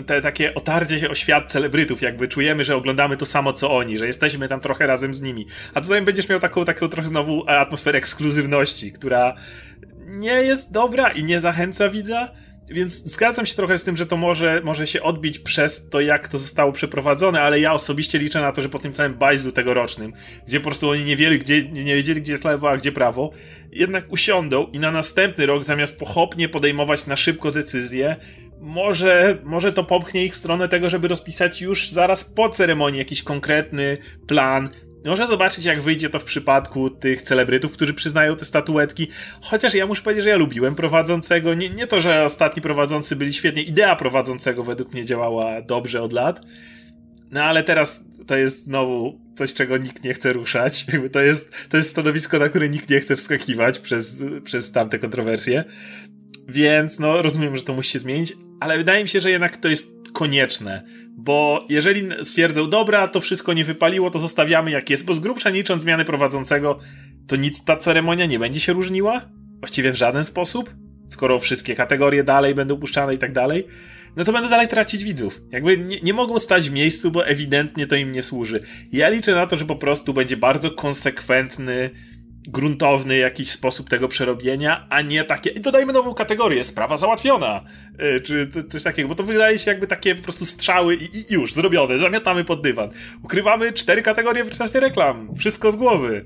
te, 0.07 0.23
takie 0.23 0.55
otarcie 0.55 1.01
się 1.01 1.11
o 1.11 1.15
świat 1.15 1.53
celebrytów, 1.53 2.03
jakby 2.03 2.29
czujemy, 2.29 2.65
że 2.65 2.77
oglądamy 2.77 3.17
to 3.17 3.27
samo 3.27 3.53
co 3.53 3.77
oni, 3.77 3.99
że 3.99 4.07
jesteśmy 4.07 4.49
tam 4.49 4.61
trochę 4.61 4.87
razem 4.87 5.15
z 5.15 5.23
nimi. 5.23 5.47
A 5.75 5.81
tutaj 5.81 6.03
będziesz 6.03 6.29
miał 6.29 6.41
taką, 6.41 6.65
taką 6.65 6.89
trochę 6.89 7.09
znowu 7.09 7.45
atmosferę 7.49 7.99
ekskluzywności, 7.99 8.93
która 8.93 9.16
która 9.17 9.35
nie 10.07 10.33
jest 10.33 10.73
dobra 10.73 11.09
i 11.09 11.25
nie 11.25 11.41
zachęca 11.41 11.89
widza. 11.89 12.31
Więc 12.69 13.05
zgadzam 13.05 13.47
się 13.47 13.55
trochę 13.55 13.79
z 13.79 13.85
tym, 13.85 13.97
że 13.97 14.07
to 14.07 14.17
może, 14.17 14.61
może 14.65 14.87
się 14.87 15.03
odbić 15.03 15.39
przez 15.39 15.89
to, 15.89 16.01
jak 16.01 16.29
to 16.29 16.39
zostało 16.39 16.73
przeprowadzone, 16.73 17.41
ale 17.41 17.61
ja 17.61 17.73
osobiście 17.73 18.19
liczę 18.19 18.41
na 18.41 18.53
to, 18.53 18.63
że 18.63 18.69
po 18.69 18.79
tym 18.79 18.93
całym 18.93 19.15
bajzlu 19.15 19.53
tegorocznym, 19.53 20.13
gdzie 20.47 20.61
po 20.61 20.65
prostu 20.65 20.91
oni 20.91 21.05
nie 21.05 21.17
wiedzieli, 21.17 21.39
gdzie, 21.39 21.69
nie 21.69 21.95
wiedzieli, 21.95 22.23
gdzie 22.23 22.33
jest 22.33 22.45
lewo, 22.45 22.71
a 22.71 22.77
gdzie 22.77 22.93
prawo, 22.93 23.31
jednak 23.73 24.13
usiądą 24.13 24.67
i 24.73 24.79
na 24.79 24.91
następny 24.91 25.47
rok, 25.47 25.65
zamiast 25.65 25.99
pochopnie 25.99 26.49
podejmować 26.49 27.07
na 27.07 27.17
szybko 27.17 27.51
decyzje, 27.51 28.17
może, 28.61 29.39
może 29.45 29.73
to 29.73 29.85
popchnie 29.85 30.25
ich 30.25 30.33
w 30.33 30.37
stronę 30.37 30.69
tego, 30.69 30.91
żeby 30.91 31.09
rozpisać 31.09 31.61
już 31.61 31.91
zaraz 31.91 32.25
po 32.25 32.49
ceremonii 32.49 32.99
jakiś 32.99 33.23
konkretny 33.23 33.99
plan, 34.27 34.69
Można 35.07 35.27
zobaczyć, 35.27 35.65
jak 35.65 35.83
wyjdzie 35.83 36.11
to 36.11 36.19
w 36.19 36.25
przypadku 36.25 36.91
tych 36.91 37.23
celebrytów, 37.23 37.73
którzy 37.73 37.95
przyznają 37.95 38.37
te 38.37 38.45
statuetki. 38.45 39.09
Chociaż 39.41 39.75
ja 39.75 39.87
muszę 39.87 40.03
powiedzieć, 40.03 40.25
że 40.25 40.31
ja 40.31 40.37
lubiłem 40.37 40.75
prowadzącego. 40.75 41.55
Nie, 41.55 41.71
nie 41.71 41.87
to, 41.87 42.01
że 42.01 42.25
ostatni 42.25 42.63
prowadzący 42.63 43.17
byli 43.17 43.35
świetnie. 43.35 43.63
Idea 43.63 43.97
prowadzącego 43.97 44.65
według 44.65 44.93
mnie 44.93 45.05
działała 45.05 45.63
dobrze 45.63 46.03
od 46.03 46.13
lat. 46.13 46.41
No 47.31 47.43
ale 47.43 47.65
teraz 47.65 48.05
to 48.27 48.37
jest 48.37 48.65
znowu 48.65 49.21
coś, 49.37 49.55
czego 49.55 49.77
nikt 49.77 50.05
nie 50.05 50.15
chce 50.15 50.33
ruszać. 50.33 50.87
To 51.13 51.21
jest, 51.21 51.69
to 51.69 51.77
jest 51.77 51.91
stanowisko, 51.91 52.39
na 52.39 52.49
które 52.49 52.69
nikt 52.69 52.91
nie 52.91 53.01
chce 53.01 53.17
wskakiwać 53.17 53.79
przez, 53.79 54.23
przez 54.45 54.73
tamte 54.73 54.99
kontrowersje. 54.99 55.65
Więc 56.49 56.99
no 56.99 57.23
rozumiem, 57.23 57.57
że 57.57 57.63
to 57.63 57.75
musi 57.75 57.91
się 57.91 57.99
zmienić, 57.99 58.33
ale 58.61 58.79
wydaje 58.79 59.03
mi 59.03 59.09
się, 59.09 59.21
że 59.21 59.31
jednak 59.31 59.57
to 59.57 59.69
jest 59.69 59.96
konieczne. 60.17 60.83
Bo 61.17 61.67
jeżeli 61.69 62.09
stwierdzą, 62.25 62.71
dobra, 62.71 63.09
to 63.09 63.21
wszystko 63.21 63.53
nie 63.53 63.65
wypaliło, 63.65 64.11
to 64.11 64.21
zostawiamy 64.21 64.71
jak 64.71 64.91
jest, 64.91 65.05
bo 65.05 65.15
z 65.15 65.21
grubsza 65.21 65.51
licząc 65.51 65.83
zmiany 65.83 66.05
prowadzącego, 66.05 66.79
to 67.27 67.37
nic 67.37 67.65
ta 67.65 67.77
ceremonia 67.77 68.27
nie 68.27 68.39
będzie 68.39 68.61
się 68.61 68.73
różniła? 68.73 69.29
Właściwie 69.61 69.93
w 69.93 69.97
żaden 69.97 70.25
sposób? 70.25 70.75
Skoro 71.09 71.39
wszystkie 71.39 71.75
kategorie 71.75 72.25
dalej 72.25 72.55
będą 72.55 72.77
puszczane 72.77 73.15
i 73.15 73.19
tak 73.19 73.33
dalej, 73.33 73.67
no 74.17 74.25
to 74.25 74.33
będą 74.33 74.51
dalej 74.51 74.69
tracić 74.69 75.05
widzów. 75.05 75.43
Jakby 75.53 75.79
nie, 75.79 76.01
nie 76.01 76.13
mogą 76.13 76.39
stać 76.39 76.71
w 76.71 76.73
miejscu, 76.73 77.11
bo 77.11 77.27
ewidentnie 77.27 77.87
to 77.87 77.97
im 77.97 78.13
nie 78.13 78.23
służy. 78.23 78.61
Ja 78.93 79.09
liczę 79.09 79.35
na 79.35 79.47
to, 79.47 79.57
że 79.57 79.65
po 79.65 79.77
prostu 79.77 80.15
będzie 80.15 80.37
bardzo 80.37 80.71
konsekwentny, 80.71 81.91
gruntowny 82.47 83.17
jakiś 83.17 83.51
sposób 83.51 83.89
tego 83.89 84.09
przerobienia, 84.09 84.87
a 84.91 85.03
nie 85.03 85.25
takie, 85.25 85.51
i 85.51 85.61
dodajmy 85.61 85.93
nową 85.93 86.15
kategorię, 86.15 86.65
sprawa 86.65 86.97
załatwiona, 86.97 87.65
yy, 87.99 88.21
czy 88.21 88.51
coś 88.71 88.83
takiego, 88.83 89.09
bo 89.09 89.15
to 89.15 89.23
wydaje 89.23 89.59
się 89.59 89.71
jakby 89.71 89.87
takie 89.87 90.15
po 90.15 90.23
prostu 90.23 90.47
strzały 90.47 90.95
i, 90.95 91.05
i 91.05 91.35
już, 91.35 91.55
zrobione, 91.55 91.99
zamiatamy 91.99 92.45
pod 92.45 92.63
dywan. 92.63 92.91
Ukrywamy 93.23 93.73
cztery 93.73 94.03
kategorie 94.03 94.45
w 94.45 94.59
czasie 94.59 94.81
reklam, 94.81 95.37
wszystko 95.39 95.71
z 95.71 95.77
głowy. 95.77 96.25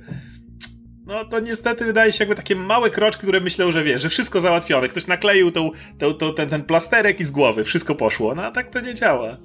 No 1.07 1.25
to 1.25 1.41
niestety 1.41 1.85
wydaje 1.85 2.13
się 2.13 2.25
jakby 2.25 2.35
takie 2.35 2.57
małe 2.57 2.91
kroczki, 2.91 3.23
które 3.23 3.41
myślą, 3.41 3.73
że 3.73 3.85
wie, 3.85 3.99
że 3.99 4.09
wszystko 4.09 4.41
załatwione. 4.41 4.89
Ktoś 4.89 5.07
nakleił 5.07 5.51
tą, 5.51 5.71
tą, 5.99 6.15
tą, 6.15 6.35
ten, 6.35 6.49
ten 6.49 6.63
plasterek 6.63 7.21
i 7.21 7.25
z 7.25 7.31
głowy, 7.31 7.65
wszystko 7.65 7.95
poszło. 7.95 8.35
No 8.35 8.43
a 8.45 8.51
tak 8.51 8.69
to 8.69 8.81
nie 8.81 8.95
działa. 8.95 9.37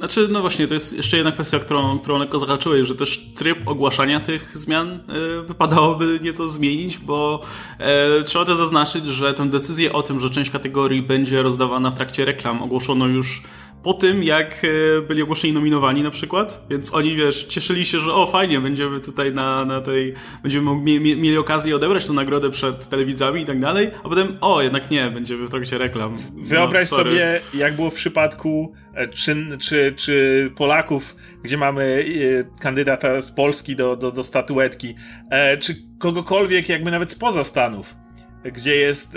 Znaczy, 0.00 0.28
no 0.30 0.40
właśnie, 0.40 0.66
to 0.66 0.74
jest 0.74 0.92
jeszcze 0.92 1.16
jedna 1.16 1.32
kwestia, 1.32 1.58
którą, 1.58 1.98
którą 1.98 2.18
lekko 2.18 2.38
zahaczyłeś, 2.38 2.88
że 2.88 2.94
też 2.94 3.30
tryb 3.34 3.68
ogłaszania 3.68 4.20
tych 4.20 4.58
zmian 4.58 5.00
y, 5.40 5.42
wypadałoby 5.42 6.18
nieco 6.22 6.48
zmienić, 6.48 6.98
bo 6.98 7.42
y, 8.20 8.24
trzeba 8.24 8.44
też 8.44 8.56
zaznaczyć, 8.56 9.06
że 9.06 9.34
tę 9.34 9.50
decyzję 9.50 9.92
o 9.92 10.02
tym, 10.02 10.20
że 10.20 10.30
część 10.30 10.50
kategorii 10.50 11.02
będzie 11.02 11.42
rozdawana 11.42 11.90
w 11.90 11.94
trakcie 11.94 12.24
reklam 12.24 12.62
ogłoszono 12.62 13.06
już 13.06 13.42
po 13.82 13.94
tym, 13.94 14.22
jak 14.22 14.62
e, 14.64 15.02
byli 15.02 15.22
ogłoszeni 15.22 15.52
nominowani 15.52 16.02
na 16.02 16.10
przykład, 16.10 16.66
więc 16.70 16.94
oni, 16.94 17.16
wiesz, 17.16 17.44
cieszyli 17.44 17.86
się, 17.86 17.98
że 17.98 18.14
o, 18.14 18.26
fajnie, 18.26 18.60
będziemy 18.60 19.00
tutaj 19.00 19.32
na, 19.32 19.64
na 19.64 19.80
tej, 19.80 20.14
będziemy 20.42 20.76
mieli 20.96 21.38
okazję 21.38 21.76
odebrać 21.76 22.06
tę 22.06 22.12
nagrodę 22.12 22.50
przed 22.50 22.88
telewizami 22.88 23.40
i 23.40 23.44
tak 23.44 23.60
dalej, 23.60 23.90
a 24.04 24.08
potem, 24.08 24.38
o, 24.40 24.62
jednak 24.62 24.90
nie, 24.90 25.10
będziemy 25.10 25.46
w 25.46 25.50
trakcie 25.50 25.78
reklam. 25.78 26.16
Wyobraź 26.36 26.90
no, 26.90 26.96
sobie, 26.96 27.40
jak 27.54 27.76
było 27.76 27.90
w 27.90 27.94
przypadku 27.94 28.74
e, 28.94 29.08
czy, 29.08 29.36
czy, 29.60 29.92
czy 29.96 30.50
Polaków, 30.56 31.16
gdzie 31.42 31.58
mamy 31.58 32.04
e, 32.40 32.60
kandydata 32.62 33.20
z 33.20 33.32
Polski 33.32 33.76
do, 33.76 33.96
do, 33.96 34.12
do 34.12 34.22
statuetki, 34.22 34.94
czy 35.60 35.74
kogokolwiek 35.98 36.68
jakby 36.68 36.90
nawet 36.90 37.12
spoza 37.12 37.44
Stanów 37.44 37.94
gdzie 38.44 38.76
jest, 38.76 39.16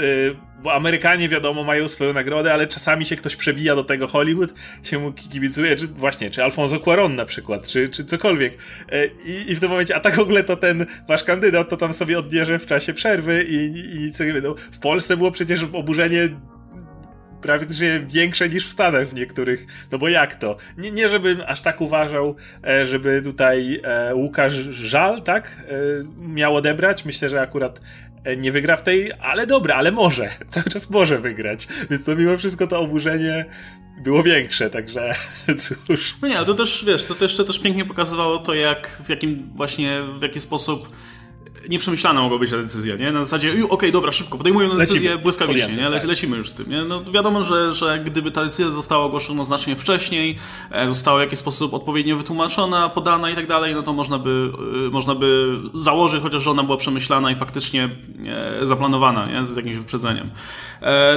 bo 0.64 0.74
Amerykanie 0.74 1.30
wiadomo 1.30 1.64
mają 1.64 1.88
swoją 1.88 2.14
nagrodę, 2.14 2.54
ale 2.54 2.68
czasami 2.68 3.06
się 3.06 3.16
ktoś 3.16 3.36
przebija 3.36 3.76
do 3.76 3.84
tego 3.84 4.08
Hollywood, 4.08 4.54
się 4.84 5.00
mu 5.00 5.14
kibicuje, 5.14 5.76
czy 5.76 5.88
właśnie, 5.88 6.32
czy 6.32 6.44
Alfonso 6.44 6.80
Cuaron 6.80 7.16
na 7.16 7.26
przykład, 7.26 7.68
czy, 7.68 7.90
czy 7.90 8.06
cokolwiek. 8.06 8.54
Y, 8.94 9.12
I, 9.26 9.52
I 9.52 9.56
w 9.56 9.60
tym 9.60 9.70
momencie, 9.70 9.96
a 9.96 10.00
tak 10.00 10.16
w 10.16 10.20
ogóle 10.20 10.44
to 10.44 10.58
ten 10.58 10.86
wasz 11.08 11.24
kandydat 11.24 11.70
to 11.70 11.78
tam 11.78 11.94
sobie 11.94 12.20
odbierze 12.20 12.60
w 12.60 12.66
czasie 12.66 12.94
przerwy 12.94 13.44
i, 13.44 14.06
i 14.06 14.12
co 14.12 14.24
nie 14.24 14.34
wiem, 14.34 14.44
w 14.72 14.80
Polsce 14.80 15.18
było 15.18 15.32
przecież 15.32 15.66
oburzenie 15.74 16.30
praktycznie 17.44 18.02
większe 18.08 18.50
niż 18.50 18.68
w 18.68 18.70
Stanach 18.70 19.08
w 19.08 19.14
niektórych. 19.14 19.66
No 19.92 19.98
bo 19.98 20.10
jak 20.10 20.36
to? 20.36 20.58
Nie, 20.78 20.92
nie 20.92 21.10
żebym 21.10 21.42
aż 21.48 21.62
tak 21.62 21.82
uważał, 21.82 22.36
e, 22.68 22.86
żeby 22.86 23.22
tutaj 23.22 23.82
e, 23.84 24.16
Łukasz 24.16 24.54
Żal, 24.54 25.22
tak, 25.22 25.64
e, 25.68 26.28
miał 26.28 26.56
odebrać. 26.56 27.06
Myślę, 27.06 27.30
że 27.30 27.42
akurat 27.42 27.82
nie 28.38 28.52
wygra 28.52 28.78
w 28.78 28.84
tej, 28.84 29.12
ale 29.20 29.48
dobra, 29.48 29.76
ale 29.76 29.92
może. 29.92 30.30
Cały 30.50 30.70
czas 30.70 30.90
może 30.90 31.20
wygrać. 31.20 31.68
Więc 31.90 32.06
to 32.06 32.16
mimo 32.16 32.38
wszystko 32.38 32.68
to 32.68 32.80
oburzenie 32.80 33.46
było 33.98 34.24
większe, 34.24 34.70
także 34.70 35.16
cóż. 35.88 36.16
No 36.22 36.28
nie, 36.28 36.46
to 36.46 36.54
też, 36.54 36.86
wiesz, 36.88 37.06
to 37.06 37.16
jeszcze 37.22 37.46
też 37.46 37.60
pięknie 37.60 37.86
pokazywało 37.86 38.38
to, 38.38 38.54
jak, 38.54 39.02
w 39.04 39.10
jakim 39.10 39.52
właśnie, 39.56 40.04
w 40.18 40.22
jaki 40.22 40.40
sposób 40.40 40.90
nieprzemyślana 41.70 42.22
mogła 42.22 42.40
być 42.40 42.52
ta 42.52 42.58
decyzja, 42.58 42.96
nie? 42.96 43.12
Na 43.12 43.24
zasadzie, 43.24 43.52
okej, 43.52 43.70
okay, 43.70 43.92
dobra, 43.92 44.12
szybko, 44.12 44.38
podejmujemy 44.38 44.78
decyzję 44.78 45.02
lecimy. 45.02 45.24
błyskawicznie, 45.24 45.76
nie? 45.76 45.90
Le 45.90 46.00
tak. 46.00 46.10
Lecimy 46.10 46.38
już 46.38 46.50
z 46.50 46.54
tym, 46.54 46.70
nie? 46.70 46.84
No 46.84 47.04
wiadomo, 47.04 47.44
że, 47.44 47.74
że 47.74 48.00
gdyby 48.00 48.32
ta 48.32 48.44
decyzja 48.44 48.72
została 48.72 49.06
ogłoszona 49.06 49.44
znacznie 49.44 49.76
wcześniej, 49.76 50.38
e, 50.72 50.90
została 50.90 51.18
w 51.18 51.22
jakiś 51.22 51.40
sposób 51.40 51.74
odpowiednio 51.74 52.18
wytłumaczona, 52.18 52.90
podana 52.90 53.30
i 53.30 53.36
tak 53.36 53.48
dalej, 53.48 53.76
no 53.76 53.84
to 53.84 53.94
można 53.94 54.20
by, 54.20 54.52
e, 54.88 54.90
można 54.90 55.16
by 55.16 55.58
założyć 55.74 56.22
chociaż, 56.22 56.44
że 56.44 56.52
ona 56.52 56.64
była 56.64 56.78
przemyślana 56.78 57.32
i 57.32 57.36
faktycznie 57.36 57.90
e, 58.62 58.68
zaplanowana, 58.68 59.26
nie? 59.26 59.46
Z 59.46 59.56
jakimś 59.56 59.78
wyprzedzeniem. 59.78 60.30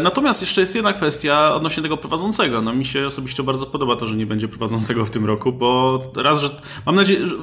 Natomiast 0.03 0.41
jeszcze 0.41 0.61
jest 0.61 0.75
jedna 0.75 0.93
kwestia 0.93 1.55
odnośnie 1.55 1.83
tego 1.83 1.97
prowadzącego. 1.97 2.63
No 2.63 2.73
mi 2.73 2.85
się 2.85 3.07
osobiście 3.07 3.43
bardzo 3.43 3.67
podoba 3.67 3.97
to, 3.97 4.07
że 4.07 4.17
nie 4.17 4.27
będzie 4.27 4.49
prowadzącego 4.49 5.05
w 5.05 5.11
tym 5.11 5.25
roku, 5.25 5.53
bo 5.53 6.03
raz, 6.17 6.41
że 6.41 6.51
mam 6.87 6.95
nadzieję, 6.95 7.27
że 7.27 7.35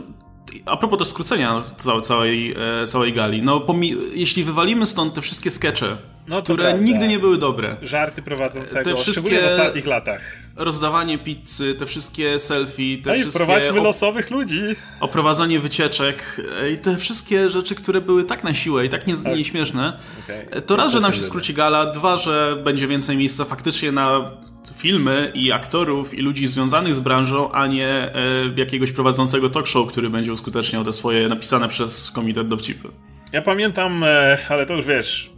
a 0.65 0.77
propos 0.77 0.99
też 0.99 1.07
skrócenia 1.07 1.61
całej, 2.03 2.55
e, 2.83 2.87
całej 2.87 3.13
gali, 3.13 3.41
no 3.41 3.65
jeśli 4.13 4.43
wywalimy 4.43 4.85
stąd 4.85 5.13
te 5.13 5.21
wszystkie 5.21 5.51
skecze, 5.51 5.97
no 6.27 6.41
które 6.41 6.63
prawda. 6.63 6.83
nigdy 6.83 7.07
nie 7.07 7.19
były 7.19 7.37
dobre. 7.37 7.75
Żarty 7.81 8.21
prowadzącego, 8.21 8.89
te 8.89 9.01
wszystkie 9.01 9.41
w 9.41 9.45
ostatnich 9.45 9.85
latach. 9.85 10.21
Rozdawanie 10.55 11.17
pizzy, 11.17 11.75
te 11.75 11.85
wszystkie 11.85 12.39
selfie, 12.39 12.97
te 12.97 13.11
Ej, 13.11 13.21
wszystkie... 13.21 13.43
wprowadźmy 13.43 13.81
losowych 13.81 14.31
ludzi. 14.31 14.61
Oprowadzanie 14.99 15.59
wycieczek 15.59 16.41
e, 16.61 16.71
i 16.71 16.77
te 16.77 16.97
wszystkie 16.97 17.49
rzeczy, 17.49 17.75
które 17.75 18.01
były 18.01 18.23
tak 18.23 18.43
na 18.43 18.53
siłę 18.53 18.85
i 18.85 18.89
tak, 18.89 19.07
nie, 19.07 19.17
tak. 19.17 19.35
nieśmieszne. 19.35 19.99
Okay. 20.23 20.61
To 20.61 20.75
raz, 20.75 20.91
że 20.91 20.99
nam 20.99 21.13
się 21.13 21.21
skróci 21.21 21.53
gala, 21.53 21.85
dwa, 21.85 22.17
że 22.17 22.57
będzie 22.63 22.87
więcej 22.87 23.17
miejsca 23.17 23.45
faktycznie 23.45 23.91
na 23.91 24.31
filmy 24.71 25.31
i 25.33 25.51
aktorów 25.51 26.13
i 26.13 26.21
ludzi 26.21 26.47
związanych 26.47 26.95
z 26.95 26.99
branżą, 26.99 27.51
a 27.51 27.67
nie 27.67 27.87
e, 27.87 28.11
jakiegoś 28.55 28.91
prowadzącego 28.91 29.49
talk 29.49 29.67
show, 29.67 29.87
który 29.87 30.09
będzie 30.09 30.33
uskuteczniał 30.33 30.83
te 30.83 30.93
swoje 30.93 31.29
napisane 31.29 31.67
przez 31.69 32.11
komitet 32.11 32.47
dowcipy. 32.47 32.87
Ja 33.31 33.41
pamiętam, 33.41 34.03
e, 34.03 34.37
ale 34.49 34.65
to 34.65 34.73
już 34.73 34.85
wiesz, 34.85 35.31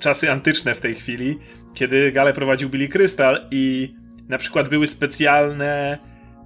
czasy 0.00 0.32
antyczne 0.32 0.74
w 0.74 0.80
tej 0.80 0.94
chwili, 0.94 1.38
kiedy 1.74 2.12
galę 2.12 2.32
prowadził 2.32 2.68
Billy 2.68 2.88
Crystal 2.88 3.46
i 3.50 3.94
na 4.28 4.38
przykład 4.38 4.68
były 4.68 4.86
specjalne 4.86 5.98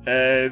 e, 0.06 0.50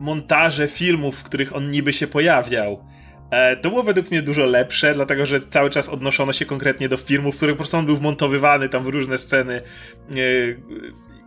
montaże 0.00 0.68
filmów, 0.68 1.18
w 1.18 1.24
których 1.24 1.56
on 1.56 1.70
niby 1.70 1.92
się 1.92 2.06
pojawiał. 2.06 2.84
E, 3.30 3.56
to 3.56 3.70
było 3.70 3.82
według 3.82 4.10
mnie 4.10 4.22
dużo 4.22 4.46
lepsze, 4.46 4.94
dlatego 4.94 5.26
że 5.26 5.40
cały 5.40 5.70
czas 5.70 5.88
odnoszono 5.88 6.32
się 6.32 6.46
konkretnie 6.46 6.88
do 6.88 6.96
filmów, 6.96 7.34
w 7.34 7.36
których 7.36 7.54
po 7.54 7.58
prostu 7.58 7.76
on 7.76 7.86
był 7.86 7.96
wmontowywany 7.96 8.68
tam 8.68 8.84
w 8.84 8.88
różne 8.88 9.18
sceny 9.18 9.54
e, 9.54 10.14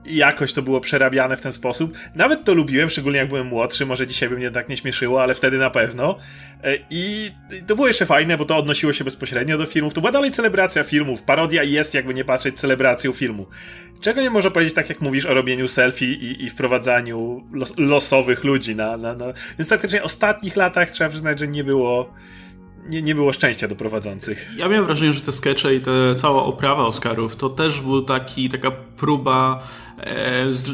jakoś 0.07 0.53
to 0.53 0.61
było 0.61 0.81
przerabiane 0.81 1.37
w 1.37 1.41
ten 1.41 1.51
sposób. 1.51 1.97
Nawet 2.15 2.43
to 2.43 2.53
lubiłem, 2.53 2.89
szczególnie 2.89 3.19
jak 3.19 3.27
byłem 3.27 3.47
młodszy, 3.47 3.85
może 3.85 4.07
dzisiaj 4.07 4.29
by 4.29 4.35
mnie 4.35 4.51
tak 4.51 4.69
nie 4.69 4.77
śmieszyło, 4.77 5.23
ale 5.23 5.35
wtedy 5.35 5.57
na 5.57 5.69
pewno. 5.69 6.17
E, 6.63 6.77
I 6.89 7.31
to 7.67 7.75
było 7.75 7.87
jeszcze 7.87 8.05
fajne, 8.05 8.37
bo 8.37 8.45
to 8.45 8.57
odnosiło 8.57 8.93
się 8.93 9.03
bezpośrednio 9.03 9.57
do 9.57 9.65
filmów. 9.65 9.93
To 9.93 10.01
była 10.01 10.11
dalej 10.11 10.31
celebracja 10.31 10.83
filmów. 10.83 11.21
Parodia 11.21 11.63
jest, 11.63 11.93
jakby 11.93 12.13
nie 12.13 12.25
patrzeć, 12.25 12.59
celebracją 12.59 13.11
filmu. 13.11 13.47
Czego 14.01 14.21
nie 14.21 14.29
można 14.29 14.51
powiedzieć, 14.51 14.75
tak 14.75 14.89
jak 14.89 15.01
mówisz, 15.01 15.25
o 15.25 15.33
robieniu 15.33 15.67
selfie 15.67 16.13
i, 16.13 16.45
i 16.45 16.49
wprowadzaniu 16.49 17.43
los, 17.53 17.77
losowych 17.77 18.43
ludzi 18.43 18.75
na, 18.75 18.97
na, 18.97 19.13
na... 19.13 19.25
Więc 19.59 19.69
faktycznie 19.69 20.01
w 20.01 20.03
ostatnich 20.05 20.55
latach 20.55 20.91
trzeba 20.91 21.09
przyznać, 21.09 21.39
że 21.39 21.47
nie 21.47 21.63
było 21.63 22.13
nie, 22.87 23.01
nie 23.01 23.15
było 23.15 23.33
szczęścia 23.33 23.67
do 23.67 23.75
prowadzących. 23.75 24.49
Ja 24.57 24.67
miałem 24.67 24.85
wrażenie, 24.85 25.13
że 25.13 25.21
te 25.21 25.31
skecze 25.31 25.75
i 25.75 25.81
te 25.81 26.15
cała 26.15 26.43
oprawa 26.43 26.85
Oscarów 26.85 27.35
to 27.35 27.49
też 27.49 27.81
był 27.81 28.01
taki, 28.01 28.49
taka 28.49 28.71
próba 28.71 29.63
e, 29.97 30.53
z, 30.53 30.71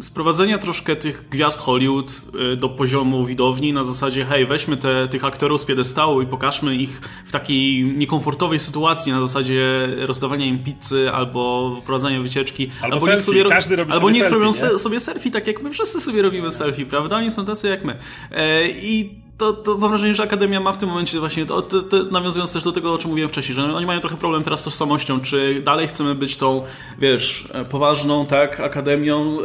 sprowadzenia 0.00 0.58
troszkę 0.58 0.96
tych 0.96 1.28
gwiazd 1.28 1.58
Hollywood 1.58 2.22
e, 2.52 2.56
do 2.56 2.68
poziomu 2.68 3.24
widowni 3.24 3.72
na 3.72 3.84
zasadzie 3.84 4.24
hej, 4.24 4.46
weźmy 4.46 4.76
te, 4.76 5.08
tych 5.08 5.24
aktorów 5.24 5.60
z 5.60 5.64
piedestału 5.64 6.22
i 6.22 6.26
pokażmy 6.26 6.74
ich 6.74 7.00
w 7.26 7.32
takiej 7.32 7.84
niekomfortowej 7.84 8.58
sytuacji 8.58 9.12
na 9.12 9.20
zasadzie 9.20 9.88
rozdawania 9.98 10.46
im 10.46 10.64
pizzy 10.64 11.10
albo 11.10 11.76
wprowadzania 11.82 12.20
wycieczki. 12.20 12.70
Albo, 12.80 12.94
albo 12.94 13.06
selfie, 13.06 13.24
sobie 13.24 13.44
każdy 13.44 13.76
robi 13.76 13.92
albo 13.92 14.10
niech 14.10 14.22
selfie, 14.22 14.34
robią 14.34 14.46
nie? 14.46 14.78
sobie 14.78 15.00
selfie, 15.00 15.30
tak 15.30 15.46
jak 15.46 15.62
my 15.62 15.70
wszyscy 15.70 16.00
sobie 16.00 16.22
robimy 16.22 16.50
selfie, 16.50 16.86
prawda? 16.86 17.16
Oni 17.16 17.30
są 17.30 17.44
tacy 17.44 17.68
jak 17.68 17.84
my. 17.84 17.98
E, 18.30 18.68
I 18.68 19.25
to, 19.38 19.52
to 19.52 19.78
mam 19.78 19.90
wrażenie, 19.90 20.14
że 20.14 20.22
Akademia 20.22 20.60
ma 20.60 20.72
w 20.72 20.78
tym 20.78 20.88
momencie 20.88 21.20
właśnie, 21.20 21.46
to, 21.46 21.62
to, 21.62 21.82
to, 21.82 22.04
nawiązując 22.04 22.52
też 22.52 22.62
do 22.62 22.72
tego, 22.72 22.92
o 22.92 22.98
czym 22.98 23.10
mówiłem 23.10 23.30
wcześniej, 23.30 23.54
że 23.54 23.74
oni 23.74 23.86
mają 23.86 24.00
trochę 24.00 24.16
problem 24.16 24.42
teraz 24.42 24.60
z 24.60 24.64
tożsamością, 24.64 25.20
czy 25.20 25.62
dalej 25.64 25.88
chcemy 25.88 26.14
być 26.14 26.36
tą, 26.36 26.62
wiesz, 26.98 27.48
e, 27.52 27.64
poważną, 27.64 28.26
tak, 28.26 28.60
Akademią, 28.60 29.38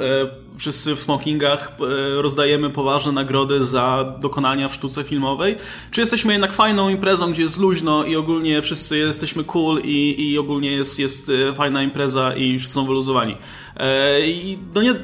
wszyscy 0.57 0.95
w 0.95 0.99
smokingach 0.99 1.71
e, 1.79 2.21
rozdajemy 2.21 2.69
poważne 2.69 3.11
nagrody 3.11 3.65
za 3.65 4.13
dokonania 4.19 4.69
w 4.69 4.75
sztuce 4.75 5.03
filmowej, 5.03 5.57
czy 5.91 6.01
jesteśmy 6.01 6.33
jednak 6.33 6.53
fajną 6.53 6.89
imprezą, 6.89 7.31
gdzie 7.31 7.43
jest 7.43 7.57
luźno 7.57 8.03
i 8.03 8.15
ogólnie 8.15 8.61
wszyscy 8.61 8.97
jesteśmy 8.97 9.43
cool 9.43 9.81
i, 9.83 10.29
i 10.31 10.37
ogólnie 10.37 10.71
jest, 10.71 10.99
jest 10.99 11.31
e, 11.49 11.53
fajna 11.53 11.83
impreza 11.83 12.35
i 12.35 12.59
wszyscy 12.59 12.75
są 12.75 12.85
wyluzowani. 12.85 13.37
E, 13.77 14.27
I 14.27 14.57
no 14.75 14.81
nie, 14.81 14.95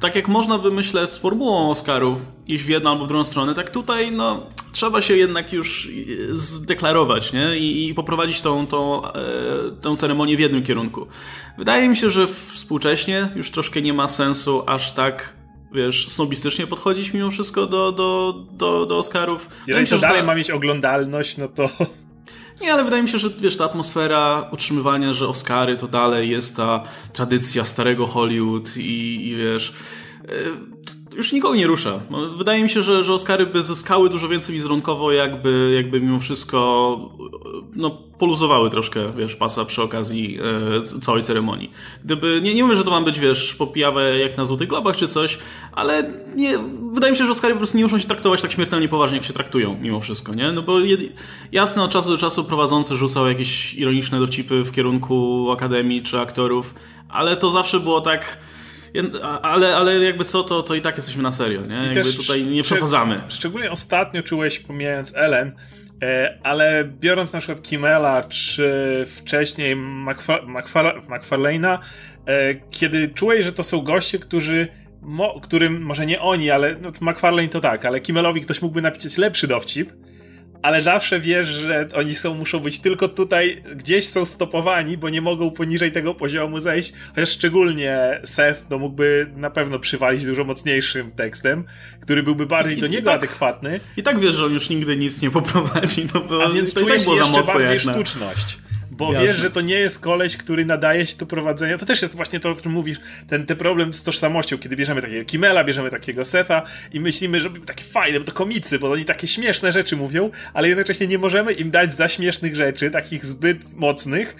tak 0.00 0.16
jak 0.16 0.28
można 0.28 0.58
by, 0.58 0.70
myślę, 0.70 1.06
z 1.06 1.18
formułą 1.18 1.70
Oscarów 1.70 2.18
iść 2.46 2.64
w 2.64 2.68
jedną 2.68 2.90
albo 2.90 3.04
w 3.04 3.08
drugą 3.08 3.24
stronę, 3.24 3.54
tak 3.54 3.70
tutaj, 3.70 4.12
no, 4.12 4.46
trzeba 4.76 5.00
się 5.00 5.16
jednak 5.16 5.52
już 5.52 5.88
zdeklarować, 6.30 7.32
nie? 7.32 7.58
I, 7.58 7.88
i 7.88 7.94
poprowadzić 7.94 8.40
tą, 8.40 8.66
tą, 8.66 9.04
e, 9.04 9.12
tą 9.80 9.96
ceremonię 9.96 10.36
w 10.36 10.40
jednym 10.40 10.62
kierunku. 10.62 11.06
Wydaje 11.58 11.88
mi 11.88 11.96
się, 11.96 12.10
że 12.10 12.26
współcześnie 12.26 13.28
już 13.36 13.50
troszkę 13.50 13.82
nie 13.82 13.94
ma 13.94 14.08
sensu 14.08 14.62
aż 14.66 14.92
tak 14.92 15.32
wiesz, 15.72 16.08
snobistycznie 16.08 16.66
podchodzić 16.66 17.12
mimo 17.12 17.30
wszystko 17.30 17.66
do, 17.66 17.92
do, 17.92 18.34
do, 18.52 18.86
do 18.86 18.98
Oscarów. 18.98 19.48
Jeżeli 19.66 19.86
to 19.86 19.98
dalej 19.98 20.20
ta... 20.20 20.26
ma 20.26 20.34
mieć 20.34 20.50
oglądalność, 20.50 21.36
no 21.36 21.48
to... 21.48 21.68
Nie, 22.60 22.72
ale 22.72 22.84
wydaje 22.84 23.02
mi 23.02 23.08
się, 23.08 23.18
że 23.18 23.30
wiesz, 23.40 23.56
ta 23.56 23.64
atmosfera 23.64 24.48
utrzymywania, 24.52 25.12
że 25.12 25.28
Oscary 25.28 25.76
to 25.76 25.88
dalej 25.88 26.30
jest 26.30 26.56
ta 26.56 26.82
tradycja 27.12 27.64
starego 27.64 28.06
Hollywood 28.06 28.76
i, 28.76 29.28
i 29.28 29.36
wiesz... 29.36 29.72
E, 30.28 30.75
już 31.16 31.32
nikogo 31.32 31.54
nie 31.54 31.66
rusza. 31.66 32.00
No, 32.10 32.30
wydaje 32.30 32.62
mi 32.62 32.70
się, 32.70 32.82
że, 32.82 33.02
że 33.02 33.14
Oscary 33.14 33.46
by 33.46 33.62
zyskały 33.62 34.10
dużo 34.10 34.28
więcej 34.28 34.54
wizerunkowo, 34.54 35.12
jakby, 35.12 35.72
jakby 35.76 36.00
mimo 36.00 36.20
wszystko 36.20 36.98
no, 37.76 37.90
poluzowały 38.18 38.70
troszkę, 38.70 39.12
wiesz, 39.12 39.36
pasa 39.36 39.64
przy 39.64 39.82
okazji 39.82 40.38
e, 40.96 41.00
całej 41.00 41.22
ceremonii. 41.22 41.70
Gdyby, 42.04 42.40
nie, 42.42 42.54
nie 42.54 42.64
mówię, 42.64 42.76
że 42.76 42.84
to 42.84 42.90
ma 42.90 43.00
być, 43.00 43.20
wiesz, 43.20 43.54
popijawę 43.54 44.18
jak 44.18 44.36
na 44.36 44.44
Złotych 44.44 44.68
Globach 44.68 44.96
czy 44.96 45.08
coś, 45.08 45.38
ale 45.72 46.10
nie, 46.36 46.58
wydaje 46.92 47.12
mi 47.12 47.18
się, 47.18 47.26
że 47.26 47.32
Oscary 47.32 47.54
po 47.54 47.58
prostu 47.58 47.76
nie 47.76 47.84
muszą 47.84 47.98
się 47.98 48.06
traktować 48.06 48.42
tak 48.42 48.52
śmiertelnie 48.52 48.88
poważnie, 48.88 49.16
jak 49.16 49.26
się 49.26 49.32
traktują, 49.32 49.78
mimo 49.80 50.00
wszystko, 50.00 50.34
nie? 50.34 50.52
No 50.52 50.62
bo 50.62 50.80
jed, 50.80 51.00
jasne, 51.52 51.82
od 51.82 51.90
czasu 51.90 52.10
do 52.10 52.16
czasu 52.16 52.44
prowadzący 52.44 52.96
rzucał 52.96 53.28
jakieś 53.28 53.74
ironiczne 53.74 54.20
dowcipy 54.20 54.62
w 54.62 54.72
kierunku 54.72 55.46
akademii 55.52 56.02
czy 56.02 56.20
aktorów, 56.20 56.74
ale 57.08 57.36
to 57.36 57.50
zawsze 57.50 57.80
było 57.80 58.00
tak 58.00 58.38
ale, 59.42 59.76
ale 59.76 59.98
jakby 59.98 60.24
co, 60.24 60.44
to, 60.44 60.62
to 60.62 60.74
i 60.74 60.80
tak 60.80 60.96
jesteśmy 60.96 61.22
na 61.22 61.32
serio, 61.32 61.60
nie? 61.66 61.92
I 61.92 61.94
jakby 61.94 62.12
tutaj 62.12 62.44
nie 62.44 62.62
przesadzamy. 62.62 63.20
Szczególnie 63.28 63.70
ostatnio 63.70 64.22
czułeś, 64.22 64.58
pomijając 64.58 65.16
Ellen, 65.16 65.52
e, 66.02 66.38
ale 66.42 66.84
biorąc 67.00 67.32
na 67.32 67.38
przykład 67.38 67.62
Kimela, 67.62 68.22
czy 68.22 69.04
wcześniej 69.08 69.76
McFarlane'a, 71.08 71.78
e, 72.26 72.54
kiedy 72.70 73.08
czułeś, 73.08 73.44
że 73.44 73.52
to 73.52 73.62
są 73.62 73.80
goście, 73.80 74.18
którzy 74.18 74.68
mo, 75.02 75.40
którym, 75.40 75.82
może 75.82 76.06
nie 76.06 76.20
oni, 76.20 76.50
ale 76.50 76.76
no, 76.82 76.92
McFarlane 77.00 77.48
to 77.48 77.60
tak, 77.60 77.84
ale 77.84 78.00
Kimmelowi 78.00 78.40
ktoś 78.40 78.62
mógłby 78.62 78.82
napisać 78.82 79.18
lepszy 79.18 79.46
dowcip, 79.46 79.92
ale 80.66 80.82
zawsze 80.82 81.20
wiesz, 81.20 81.46
że 81.46 81.88
oni 81.94 82.14
są, 82.14 82.34
muszą 82.34 82.60
być 82.60 82.80
tylko 82.80 83.08
tutaj, 83.08 83.62
gdzieś 83.76 84.08
są 84.08 84.24
stopowani, 84.24 84.96
bo 84.96 85.08
nie 85.08 85.20
mogą 85.20 85.50
poniżej 85.50 85.92
tego 85.92 86.14
poziomu 86.14 86.60
zejść, 86.60 86.92
chociaż 87.14 87.28
szczególnie 87.30 88.20
Seth 88.24 88.64
no 88.70 88.78
mógłby 88.78 89.30
na 89.36 89.50
pewno 89.50 89.78
przywalić 89.78 90.24
dużo 90.24 90.44
mocniejszym 90.44 91.10
tekstem, 91.10 91.64
który 92.00 92.22
byłby 92.22 92.46
bardziej 92.46 92.78
I, 92.78 92.80
do 92.80 92.86
niego 92.86 93.10
tak, 93.10 93.14
adekwatny. 93.14 93.80
I 93.96 94.02
tak 94.02 94.20
wiesz, 94.20 94.34
że 94.34 94.46
on 94.46 94.52
już 94.52 94.68
nigdy 94.68 94.96
nic 94.96 95.22
nie 95.22 95.30
poprowadzi, 95.30 96.06
no 96.14 96.20
bo 96.20 96.44
A 96.44 96.48
więc 96.48 96.74
to 96.74 96.80
czujesz 96.80 97.04
tak 97.04 97.14
jeszcze 97.14 97.42
bardziej 97.42 97.80
sztuczność. 97.80 98.58
Bo 98.96 99.12
Jasne. 99.12 99.26
wiesz, 99.26 99.36
że 99.36 99.50
to 99.50 99.60
nie 99.60 99.74
jest 99.74 99.98
koleś, 99.98 100.36
który 100.36 100.64
nadaje 100.64 101.06
się 101.06 101.16
do 101.16 101.26
prowadzenia. 101.26 101.78
To 101.78 101.86
też 101.86 102.02
jest 102.02 102.16
właśnie 102.16 102.40
to, 102.40 102.50
o 102.50 102.54
czym 102.54 102.72
mówisz, 102.72 102.98
ten, 103.28 103.46
ten 103.46 103.56
problem 103.56 103.94
z 103.94 104.02
tożsamością, 104.02 104.58
kiedy 104.58 104.76
bierzemy 104.76 105.02
takiego 105.02 105.24
Kimela, 105.24 105.64
bierzemy 105.64 105.90
takiego 105.90 106.24
Setha 106.24 106.62
i 106.92 107.00
myślimy, 107.00 107.40
że 107.40 107.50
takie 107.66 107.84
fajne, 107.84 108.20
bo 108.20 108.26
to 108.26 108.32
komicy, 108.32 108.78
bo 108.78 108.90
oni 108.90 109.04
takie 109.04 109.26
śmieszne 109.26 109.72
rzeczy 109.72 109.96
mówią, 109.96 110.30
ale 110.54 110.68
jednocześnie 110.68 111.06
nie 111.06 111.18
możemy 111.18 111.52
im 111.52 111.70
dać 111.70 111.94
za 111.94 112.08
śmiesznych 112.08 112.56
rzeczy, 112.56 112.90
takich 112.90 113.24
zbyt 113.24 113.74
mocnych, 113.74 114.36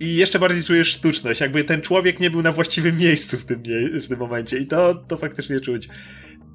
i 0.00 0.16
jeszcze 0.16 0.38
bardziej 0.38 0.64
czujesz 0.64 0.88
sztuczność, 0.88 1.40
jakby 1.40 1.64
ten 1.64 1.82
człowiek 1.82 2.20
nie 2.20 2.30
był 2.30 2.42
na 2.42 2.52
właściwym 2.52 2.98
miejscu 2.98 3.38
w 3.38 3.44
tym, 3.44 3.62
w 4.02 4.08
tym 4.08 4.18
momencie 4.18 4.58
i 4.58 4.66
to, 4.66 4.94
to 4.94 5.16
faktycznie 5.16 5.60
czuć. 5.60 5.88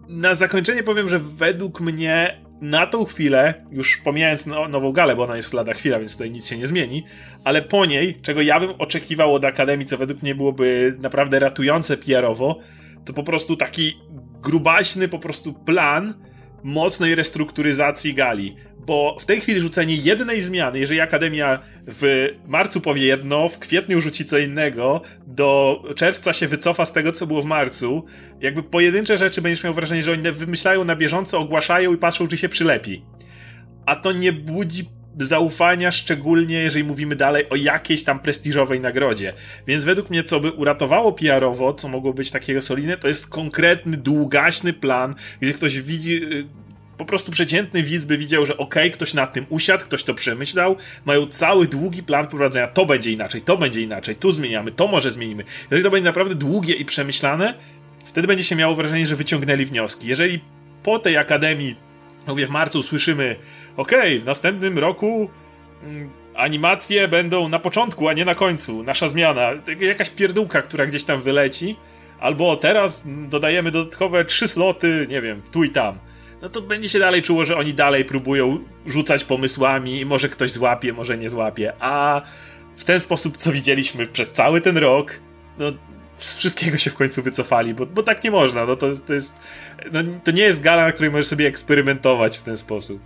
Na 0.09 0.35
zakończenie 0.35 0.83
powiem, 0.83 1.09
że 1.09 1.19
według 1.19 1.81
mnie 1.81 2.41
na 2.61 2.87
tą 2.87 3.05
chwilę, 3.05 3.65
już 3.71 3.97
pomijając 3.97 4.45
no, 4.45 4.67
nową 4.67 4.91
galę, 4.91 5.15
bo 5.15 5.23
ona 5.23 5.35
jest 5.35 5.53
lada 5.53 5.73
chwila, 5.73 5.99
więc 5.99 6.11
tutaj 6.11 6.31
nic 6.31 6.49
się 6.49 6.57
nie 6.57 6.67
zmieni, 6.67 7.03
ale 7.43 7.61
po 7.61 7.85
niej, 7.85 8.15
czego 8.21 8.41
ja 8.41 8.59
bym 8.59 8.69
oczekiwał 8.77 9.33
od 9.33 9.45
Akademii, 9.45 9.85
co 9.85 9.97
według 9.97 10.21
mnie 10.21 10.35
byłoby 10.35 10.97
naprawdę 10.99 11.39
ratujące 11.39 11.97
PR-owo, 11.97 12.59
to 13.05 13.13
po 13.13 13.23
prostu 13.23 13.55
taki 13.55 13.97
grubaśny 14.41 15.07
po 15.07 15.19
prostu 15.19 15.53
plan 15.53 16.13
mocnej 16.63 17.15
restrukturyzacji 17.15 18.13
gali 18.13 18.55
bo 18.85 19.17
w 19.19 19.25
tej 19.25 19.41
chwili 19.41 19.59
rzucenie 19.59 19.95
jednej 19.95 20.41
zmiany, 20.41 20.79
jeżeli 20.79 21.01
Akademia 21.01 21.59
w 21.87 22.29
marcu 22.47 22.81
powie 22.81 23.05
jedno, 23.05 23.49
w 23.49 23.59
kwietniu 23.59 24.01
rzuci 24.01 24.25
co 24.25 24.37
innego, 24.37 25.01
do 25.27 25.83
czerwca 25.95 26.33
się 26.33 26.47
wycofa 26.47 26.85
z 26.85 26.93
tego, 26.93 27.11
co 27.11 27.27
było 27.27 27.41
w 27.41 27.45
marcu, 27.45 28.05
jakby 28.41 28.63
pojedyncze 28.63 29.17
rzeczy 29.17 29.41
będziesz 29.41 29.63
miał 29.63 29.73
wrażenie, 29.73 30.03
że 30.03 30.11
oni 30.11 30.31
wymyślają 30.31 30.83
na 30.83 30.95
bieżąco, 30.95 31.39
ogłaszają 31.39 31.93
i 31.93 31.97
patrzą, 31.97 32.27
czy 32.27 32.37
się 32.37 32.49
przylepi. 32.49 33.05
A 33.85 33.95
to 33.95 34.11
nie 34.11 34.33
budzi 34.33 34.85
zaufania, 35.19 35.91
szczególnie 35.91 36.55
jeżeli 36.55 36.83
mówimy 36.83 37.15
dalej 37.15 37.49
o 37.49 37.55
jakiejś 37.55 38.03
tam 38.03 38.19
prestiżowej 38.19 38.79
nagrodzie. 38.79 39.33
Więc 39.67 39.83
według 39.83 40.09
mnie, 40.09 40.23
co 40.23 40.39
by 40.39 40.51
uratowało 40.51 41.13
PR-owo, 41.13 41.73
co 41.73 41.87
mogło 41.87 42.13
być 42.13 42.31
takiego 42.31 42.61
solidne, 42.61 42.97
to 42.97 43.07
jest 43.07 43.27
konkretny, 43.27 43.97
długaśny 43.97 44.73
plan, 44.73 45.15
gdzie 45.41 45.53
ktoś 45.53 45.81
widzi, 45.81 46.23
y, 46.23 46.47
po 47.01 47.05
prostu 47.05 47.31
przeciętny 47.31 47.83
widz 47.83 48.05
by 48.05 48.17
widział, 48.17 48.45
że 48.45 48.57
okej, 48.57 48.83
okay, 48.83 48.91
ktoś 48.91 49.13
nad 49.13 49.33
tym 49.33 49.45
usiadł, 49.49 49.83
ktoś 49.83 50.03
to 50.03 50.13
przemyślał, 50.13 50.75
mają 51.05 51.25
cały 51.25 51.67
długi 51.67 52.03
plan 52.03 52.27
prowadzenia, 52.27 52.67
to 52.67 52.85
będzie 52.85 53.11
inaczej, 53.11 53.41
to 53.41 53.57
będzie 53.57 53.81
inaczej, 53.81 54.15
tu 54.15 54.31
zmieniamy, 54.31 54.71
to 54.71 54.87
może 54.87 55.11
zmienimy. 55.11 55.43
Jeżeli 55.63 55.83
to 55.83 55.91
będzie 55.91 56.05
naprawdę 56.05 56.35
długie 56.35 56.73
i 56.73 56.85
przemyślane, 56.85 57.53
wtedy 58.05 58.27
będzie 58.27 58.43
się 58.43 58.55
miało 58.55 58.75
wrażenie, 58.75 59.07
że 59.07 59.15
wyciągnęli 59.15 59.65
wnioski. 59.65 60.07
Jeżeli 60.07 60.39
po 60.83 60.99
tej 60.99 61.17
akademii, 61.17 61.75
mówię 62.27 62.47
w 62.47 62.49
marcu, 62.49 62.83
słyszymy, 62.83 63.35
okej, 63.77 63.99
okay, 63.99 64.19
w 64.19 64.25
następnym 64.25 64.79
roku 64.79 65.29
mm, 65.83 66.09
animacje 66.35 67.07
będą 67.07 67.49
na 67.49 67.59
początku, 67.59 68.07
a 68.07 68.13
nie 68.13 68.25
na 68.25 68.35
końcu, 68.35 68.83
nasza 68.83 69.09
zmiana, 69.09 69.49
jakaś 69.79 70.09
pierdółka, 70.09 70.61
która 70.61 70.85
gdzieś 70.85 71.03
tam 71.03 71.21
wyleci, 71.21 71.75
albo 72.19 72.55
teraz 72.55 73.07
dodajemy 73.07 73.71
dodatkowe 73.71 74.25
trzy 74.25 74.47
sloty, 74.47 75.07
nie 75.09 75.21
wiem, 75.21 75.41
tu 75.51 75.63
i 75.63 75.69
tam 75.69 76.10
no 76.41 76.49
to 76.49 76.61
będzie 76.61 76.89
się 76.89 76.99
dalej 76.99 77.21
czuło, 77.21 77.45
że 77.45 77.57
oni 77.57 77.73
dalej 77.73 78.05
próbują 78.05 78.59
rzucać 78.85 79.23
pomysłami 79.23 79.99
i 79.99 80.05
może 80.05 80.29
ktoś 80.29 80.51
złapie, 80.51 80.93
może 80.93 81.17
nie 81.17 81.29
złapie. 81.29 81.73
A 81.79 82.21
w 82.75 82.83
ten 82.83 82.99
sposób, 82.99 83.37
co 83.37 83.51
widzieliśmy 83.51 84.07
przez 84.07 84.31
cały 84.31 84.61
ten 84.61 84.77
rok, 84.77 85.19
no 85.59 85.71
z 86.17 86.35
wszystkiego 86.35 86.77
się 86.77 86.91
w 86.91 86.95
końcu 86.95 87.23
wycofali, 87.23 87.73
bo, 87.73 87.85
bo 87.85 88.03
tak 88.03 88.23
nie 88.23 88.31
można. 88.31 88.65
No 88.65 88.75
to, 88.75 88.87
to 89.07 89.13
jest. 89.13 89.35
No, 89.91 89.99
to 90.23 90.31
nie 90.31 90.43
jest 90.43 90.61
gala, 90.61 90.85
na 90.85 90.91
której 90.91 91.11
możesz 91.11 91.27
sobie 91.27 91.47
eksperymentować 91.47 92.37
w 92.37 92.43
ten 92.43 92.57
sposób. 92.57 92.99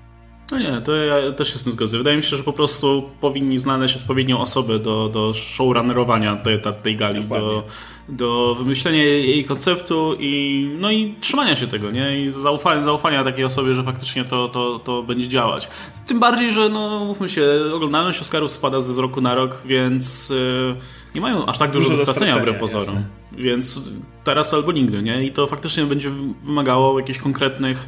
No 0.52 0.60
nie, 0.60 0.82
to 0.82 0.96
ja 0.96 1.32
też 1.32 1.54
się 1.54 1.60
z 1.60 1.64
tym 1.64 1.74
zgodzę. 1.74 1.98
Wydaje 1.98 2.18
mi 2.18 2.24
się, 2.24 2.38
że 2.38 2.44
po 2.44 2.54
prostu 2.54 3.10
powinni 3.22 3.58
znaleźć 3.58 3.96
odpowiednią 3.96 4.40
osobę 4.40 4.80
do, 4.80 5.10
do 5.10 5.34
showrunnerowania 5.34 6.36
tej, 6.36 6.62
tej 6.84 6.96
gali, 6.96 7.24
do, 7.24 7.64
do 8.10 8.56
wymyślenia 8.56 9.04
jej 9.04 9.46
konceptu 9.46 10.16
i, 10.20 10.70
no 10.80 10.92
i 10.92 11.16
trzymania 11.22 11.56
się 11.56 11.68
tego, 11.68 11.92
nie? 11.92 12.26
I 12.26 12.32
zaufania, 12.32 12.84
zaufania 12.84 13.24
takiej 13.24 13.46
osobie, 13.46 13.74
że 13.74 13.84
faktycznie 13.84 14.26
to, 14.26 14.48
to, 14.48 14.80
to 14.80 15.04
będzie 15.04 15.28
działać. 15.28 15.68
Tym 16.08 16.20
bardziej, 16.20 16.52
że 16.52 16.70
no 16.70 17.06
mówmy 17.06 17.30
się, 17.30 17.48
oglądalność 17.74 18.22
Oscarów 18.22 18.52
spada 18.52 18.80
z 18.80 18.98
roku 18.98 19.22
na 19.22 19.36
rok, 19.36 19.62
więc 19.66 20.30
yy, 20.30 20.76
nie 21.16 21.22
mają 21.22 21.46
aż 21.46 21.58
tak 21.58 21.72
dużo, 21.72 21.90
dużo 21.90 21.98
do 21.98 22.12
stracenia 22.12 22.40
wbrew 22.40 22.60
pozorom. 22.60 22.96
Jasne. 22.96 23.26
Więc 23.38 23.92
teraz 24.24 24.54
albo 24.54 24.72
nigdy, 24.72 25.04
nie? 25.04 25.26
I 25.26 25.32
to 25.32 25.48
faktycznie 25.48 25.84
będzie 25.84 26.10
wymagało 26.44 27.00
jakichś 27.00 27.20
konkretnych, 27.20 27.88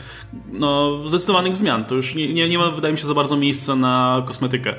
no, 0.52 1.00
zdecydowanych 1.06 1.56
zmian. 1.56 1.86
To 1.86 1.96
już 1.96 2.16
nie, 2.16 2.34
nie, 2.34 2.50
nie 2.50 2.58
ma, 2.58 2.72
wydaje 2.72 2.92
mi 2.92 2.98
się, 2.98 3.08
za 3.08 3.14
bardzo 3.14 3.38
miejsca 3.38 3.76
na 3.76 4.24
kosmetykę. 4.28 4.76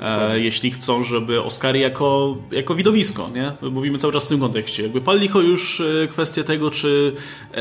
E, 0.00 0.40
jeśli 0.40 0.70
chcą, 0.70 1.04
żeby 1.04 1.42
Oscary 1.42 1.78
jako, 1.78 2.36
jako 2.52 2.74
widowisko, 2.74 3.30
nie? 3.34 3.70
Mówimy 3.70 3.98
cały 3.98 4.12
czas 4.12 4.24
w 4.24 4.28
tym 4.28 4.40
kontekście. 4.40 4.82
Jakby 4.82 5.00
pal 5.00 5.18
licho 5.18 5.40
już 5.40 5.80
e, 5.80 6.06
kwestię 6.06 6.44
tego, 6.44 6.70
czy 6.70 7.12
e, 7.52 7.56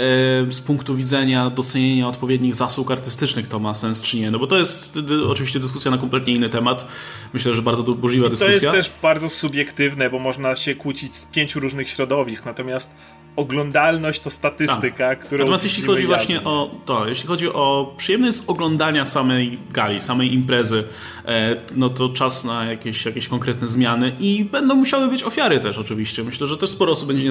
z 0.52 0.62
punktu 0.62 0.95
widzenia 0.95 1.49
docenienia 1.49 2.08
odpowiednich 2.08 2.56
zasług 2.56 2.91
artystycznych 2.91 3.47
to 3.47 3.60
ma 3.60 3.73
sens, 3.73 4.02
czy 4.02 4.17
nie. 4.17 4.32
No 4.32 4.39
bo 4.39 4.47
to 4.47 4.58
jest 4.58 4.99
oczywiście 5.30 5.60
dyskusja 5.60 5.91
na 5.91 5.97
kompletnie 5.97 6.34
inny 6.34 6.49
temat. 6.49 6.88
Myślę, 7.34 7.54
że 7.54 7.62
bardzo 7.62 7.84
burzliwa 7.84 8.30
dyskusja. 8.30 8.71
To 8.71 8.78
jest 8.78 8.89
też 8.89 9.02
bardzo 9.02 9.30
subiektywne, 9.30 10.10
bo 10.10 10.19
można 10.30 10.56
się 10.56 10.76
kłócić 10.76 11.15
z 11.15 11.26
pięciu 11.26 11.60
różnych 11.60 11.89
środowisk, 11.89 12.46
natomiast 12.46 12.96
oglądalność 13.36 14.20
to 14.20 14.30
statystyka, 14.30 14.98
tak. 14.98 15.20
którą 15.20 15.39
Natomiast 15.39 15.63
jeśli 15.63 15.84
chodzi 15.84 16.06
właśnie 16.06 16.44
o 16.44 16.72
to, 16.86 17.08
jeśli 17.08 17.28
chodzi 17.28 17.48
o 17.48 17.94
przyjemność 17.98 18.38
oglądania 18.48 19.06
samej 19.06 19.60
gali, 19.72 20.02
samej 20.02 20.34
imprezy, 20.34 20.84
e, 21.26 21.56
no 21.76 21.89
to 21.89 22.10
czas 22.10 22.44
na 22.46 22.65
jakieś, 22.65 23.06
jakieś 23.06 23.28
konkretne 23.28 23.68
zmiany 23.68 24.15
i 24.20 24.46
będą 24.46 24.76
musiały 24.76 25.08
być 25.08 25.24
ofiary 25.24 25.60
też 25.60 25.78
oczywiście. 25.78 26.24
Myślę, 26.24 26.48
że 26.48 26.58
też 26.58 26.70
sporo 26.70 26.92
osób 26.92 27.08
będzie 27.08 27.30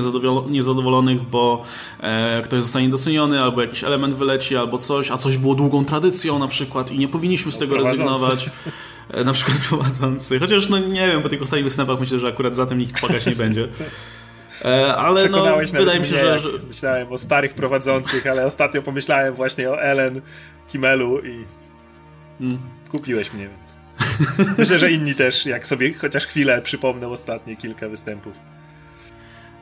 niezadowolonych, 0.51 1.23
bo 1.23 1.65
e, 2.01 2.43
ktoś 2.43 2.63
zostanie 2.63 2.89
doceniony, 2.89 3.43
albo 3.43 3.61
jakiś 3.61 3.85
element 3.85 4.15
wyleci, 4.15 4.57
albo 4.57 4.79
coś, 4.79 5.11
a 5.11 5.17
coś 5.19 5.39
było 5.39 5.55
długą 5.55 5.85
tradycją 5.85 6.39
na 6.39 6.49
przykład 6.49 6.93
i 6.93 6.99
nie 6.99 7.09
powinniśmy 7.09 7.53
z 7.53 7.59
tego 7.59 7.77
rezygnować. 7.77 8.51
E, 9.11 9.25
na 9.25 9.33
przykład 9.33 9.59
prowadzący. 9.68 10.38
Chociaż 10.38 10.68
no 10.68 10.79
nie 10.79 11.07
wiem, 11.07 11.23
po 11.23 11.29
tych 11.29 11.42
ostatnich 11.42 11.64
występach 11.64 12.01
myślę, 12.01 12.18
że 12.18 12.29
akurat 12.29 12.55
za 12.55 12.66
tym 12.66 12.79
nikt 12.79 13.01
płakać 13.01 13.27
nie 13.27 13.37
będzie. 13.37 13.68
E, 14.64 14.97
ale 14.97 15.29
no, 15.29 15.57
wydaje 15.73 16.01
mi 16.01 16.07
się, 16.07 16.18
że, 16.18 16.40
że... 16.40 16.49
Myślałem 16.68 17.12
o 17.12 17.18
starych 17.18 17.55
prowadzących, 17.55 18.27
ale 18.27 18.47
ostatnio 18.47 18.83
pomyślałem 18.83 19.35
właśnie 19.35 19.71
o 19.71 19.83
Ellen 19.83 20.21
Kimelu 20.68 21.18
i 21.18 21.44
hmm. 22.38 22.59
kupiłeś 22.90 23.33
mnie, 23.33 23.49
więc 23.49 23.79
myślę, 24.59 24.79
że 24.79 24.90
inni 24.90 25.14
też, 25.14 25.47
jak 25.47 25.66
sobie 25.66 25.94
chociaż 25.94 26.27
chwilę 26.27 26.62
przypomnę 26.62 27.09
ostatnie 27.09 27.57
kilka 27.57 27.88
występów. 27.88 28.33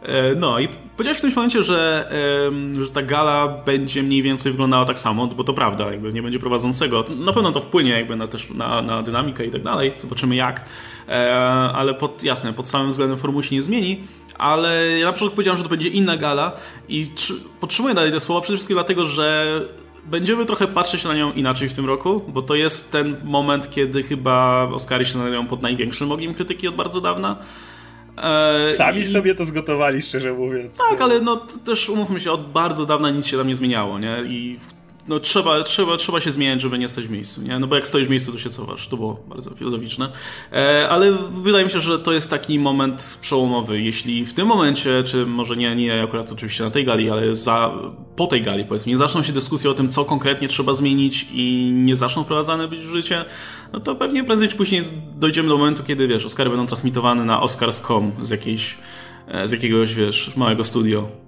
E, 0.06 0.34
no 0.34 0.58
i 0.58 0.68
powiedziałeś 0.68 1.18
w 1.18 1.20
tym 1.20 1.30
momencie, 1.36 1.62
że, 1.62 2.10
że 2.80 2.90
ta 2.90 3.02
gala 3.02 3.48
będzie 3.48 4.02
mniej 4.02 4.22
więcej 4.22 4.52
wyglądała 4.52 4.84
tak 4.84 4.98
samo, 4.98 5.26
bo 5.26 5.44
to 5.44 5.52
prawda, 5.52 5.90
jakby 5.90 6.12
nie 6.12 6.22
będzie 6.22 6.38
prowadzącego. 6.38 7.04
Na 7.16 7.32
pewno 7.32 7.52
to 7.52 7.60
wpłynie 7.60 7.90
jakby 7.90 8.16
na, 8.16 8.28
też 8.28 8.50
na, 8.50 8.82
na 8.82 9.02
dynamikę 9.02 9.46
i 9.46 9.50
tak 9.50 9.62
dalej, 9.62 9.92
zobaczymy 9.96 10.36
jak, 10.36 10.64
e, 11.08 11.34
ale 11.74 11.94
pod, 11.94 12.24
jasne, 12.24 12.52
pod 12.52 12.68
samym 12.68 12.90
względem 12.90 13.18
formuły 13.18 13.42
się 13.42 13.54
nie 13.54 13.62
zmieni, 13.62 14.00
ale 14.38 14.98
ja 14.98 15.06
na 15.06 15.12
początku 15.12 15.34
powiedziałem, 15.34 15.58
że 15.58 15.64
to 15.64 15.70
będzie 15.70 15.88
inna 15.88 16.16
gala 16.16 16.52
i 16.88 17.10
podtrzymuję 17.60 17.94
dalej 17.94 18.12
te 18.12 18.20
słowa 18.20 18.40
przede 18.40 18.56
wszystkim 18.56 18.74
dlatego, 18.74 19.04
że 19.04 19.60
będziemy 20.06 20.46
trochę 20.46 20.66
patrzeć 20.66 21.04
na 21.04 21.14
nią 21.14 21.32
inaczej 21.32 21.68
w 21.68 21.74
tym 21.74 21.86
roku, 21.86 22.22
bo 22.28 22.42
to 22.42 22.54
jest 22.54 22.92
ten 22.92 23.16
moment, 23.24 23.70
kiedy 23.70 24.02
chyba 24.02 24.68
Oscary 24.72 25.04
się 25.04 25.46
pod 25.48 25.62
największym 25.62 26.12
ogiem 26.12 26.34
krytyki 26.34 26.68
od 26.68 26.74
bardzo 26.74 27.00
dawna. 27.00 27.36
E, 28.16 28.72
Sami 28.72 28.98
I... 28.98 29.06
sobie 29.06 29.34
to 29.34 29.44
zgotowali, 29.44 30.02
szczerze 30.02 30.32
mówiąc. 30.32 30.78
Tak, 30.90 31.00
ale 31.00 31.20
no 31.20 31.36
też 31.64 31.88
umówmy 31.88 32.20
się, 32.20 32.32
od 32.32 32.52
bardzo 32.52 32.86
dawna 32.86 33.10
nic 33.10 33.26
się 33.26 33.36
tam 33.36 33.48
nie 33.48 33.54
zmieniało, 33.54 33.98
nie? 33.98 34.16
I 34.26 34.58
no, 35.08 35.20
trzeba, 35.20 35.62
trzeba, 35.62 35.96
trzeba 35.96 36.20
się 36.20 36.30
zmieniać, 36.30 36.60
żeby 36.60 36.78
nie 36.78 36.88
stać 36.88 37.06
w 37.06 37.10
miejscu, 37.10 37.42
nie? 37.42 37.58
No 37.58 37.66
bo 37.66 37.74
jak 37.74 37.86
stoisz 37.86 38.06
w 38.06 38.10
miejscu, 38.10 38.32
to 38.32 38.38
się 38.38 38.50
cofasz. 38.50 38.88
To 38.88 38.96
było 38.96 39.24
bardzo 39.28 39.50
filozoficzne. 39.50 40.12
E, 40.52 40.88
ale 40.88 41.12
wydaje 41.30 41.64
mi 41.64 41.70
się, 41.70 41.80
że 41.80 41.98
to 41.98 42.12
jest 42.12 42.30
taki 42.30 42.58
moment 42.58 43.18
przełomowy. 43.20 43.80
Jeśli 43.80 44.24
w 44.24 44.34
tym 44.34 44.46
momencie, 44.46 45.02
czy 45.04 45.26
może 45.26 45.56
nie, 45.56 45.76
nie 45.76 46.02
akurat 46.02 46.32
oczywiście 46.32 46.64
na 46.64 46.70
tej 46.70 46.84
gali, 46.84 47.10
ale 47.10 47.34
za, 47.34 47.74
po 48.16 48.26
tej 48.26 48.42
gali, 48.42 48.64
powiedzmy, 48.64 48.92
nie 48.92 48.96
zaczną 48.96 49.22
się 49.22 49.32
dyskusje 49.32 49.70
o 49.70 49.74
tym, 49.74 49.88
co 49.88 50.04
konkretnie 50.04 50.48
trzeba 50.48 50.74
zmienić 50.74 51.26
i 51.32 51.72
nie 51.74 51.96
zaczną 51.96 52.24
wprowadzane 52.24 52.68
być 52.68 52.80
w 52.80 52.90
życie, 52.90 53.24
no 53.72 53.80
to 53.80 53.94
pewnie 53.94 54.24
prędzej 54.24 54.48
czy 54.48 54.56
później 54.56 54.82
dojdziemy 55.16 55.48
do 55.48 55.58
momentu, 55.58 55.82
kiedy, 55.82 56.08
wiesz, 56.08 56.24
Oscary 56.24 56.50
będą 56.50 56.66
transmitowane 56.66 57.24
na 57.24 57.42
Oscars.com 57.42 58.12
z 58.22 58.30
jakiejś, 58.30 58.78
e, 59.28 59.48
z 59.48 59.52
jakiegoś, 59.52 59.94
wiesz, 59.94 60.36
małego 60.36 60.64
studio 60.64 61.25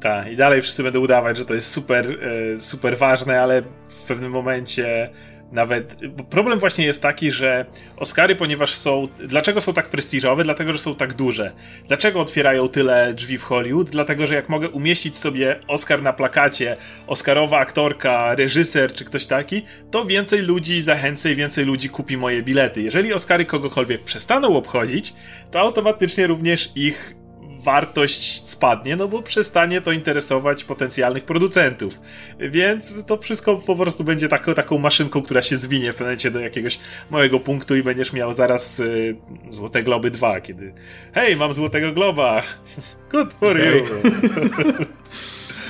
tak, 0.00 0.32
i 0.32 0.36
dalej 0.36 0.62
wszyscy 0.62 0.82
będą 0.82 1.00
udawać, 1.00 1.36
że 1.36 1.44
to 1.44 1.54
jest 1.54 1.70
super, 1.70 2.18
e, 2.56 2.60
super 2.60 2.98
ważne, 2.98 3.42
ale 3.42 3.62
w 3.88 4.02
pewnym 4.02 4.32
momencie 4.32 5.10
nawet. 5.52 5.96
Problem 6.30 6.58
właśnie 6.58 6.86
jest 6.86 7.02
taki, 7.02 7.32
że 7.32 7.66
Oscary, 7.96 8.36
ponieważ 8.36 8.74
są. 8.74 9.04
Dlaczego 9.18 9.60
są 9.60 9.74
tak 9.74 9.88
prestiżowe? 9.88 10.44
Dlatego, 10.44 10.72
że 10.72 10.78
są 10.78 10.94
tak 10.94 11.14
duże. 11.14 11.52
Dlaczego 11.88 12.20
otwierają 12.20 12.68
tyle 12.68 13.14
drzwi 13.14 13.38
w 13.38 13.44
Hollywood? 13.44 13.90
Dlatego, 13.90 14.26
że 14.26 14.34
jak 14.34 14.48
mogę 14.48 14.68
umieścić 14.68 15.16
sobie 15.16 15.56
Oscar 15.68 16.02
na 16.02 16.12
plakacie, 16.12 16.76
Oscarowa 17.06 17.58
aktorka, 17.58 18.34
reżyser 18.34 18.92
czy 18.92 19.04
ktoś 19.04 19.26
taki, 19.26 19.62
to 19.90 20.04
więcej 20.04 20.42
ludzi 20.42 20.82
zachęcę 20.82 21.32
i 21.32 21.36
więcej 21.36 21.64
ludzi 21.64 21.88
kupi 21.88 22.16
moje 22.16 22.42
bilety. 22.42 22.82
Jeżeli 22.82 23.14
Oscary 23.14 23.44
kogokolwiek 23.44 24.04
przestaną 24.04 24.56
obchodzić, 24.56 25.14
to 25.50 25.60
automatycznie 25.60 26.26
również 26.26 26.72
ich 26.74 27.17
wartość 27.62 28.48
spadnie, 28.48 28.96
no 28.96 29.08
bo 29.08 29.22
przestanie 29.22 29.80
to 29.80 29.92
interesować 29.92 30.64
potencjalnych 30.64 31.24
producentów. 31.24 32.00
Więc 32.38 33.04
to 33.06 33.16
wszystko 33.16 33.56
po 33.56 33.76
prostu 33.76 34.04
będzie 34.04 34.28
taką, 34.28 34.54
taką 34.54 34.78
maszynką, 34.78 35.22
która 35.22 35.42
się 35.42 35.56
zwinie 35.56 35.92
w 35.92 35.96
pewnym 35.96 36.06
momencie 36.06 36.30
do 36.30 36.40
jakiegoś 36.40 36.78
małego 37.10 37.40
punktu 37.40 37.76
i 37.76 37.82
będziesz 37.82 38.12
miał 38.12 38.32
zaraz 38.32 38.80
y, 38.80 39.16
Złote 39.50 39.82
Globy 39.82 40.10
2, 40.10 40.40
kiedy 40.40 40.72
hej, 41.12 41.36
mam 41.36 41.54
Złotego 41.54 41.92
Globa! 41.92 42.42
Good 43.12 43.32
for 43.32 43.60
you! 43.60 43.84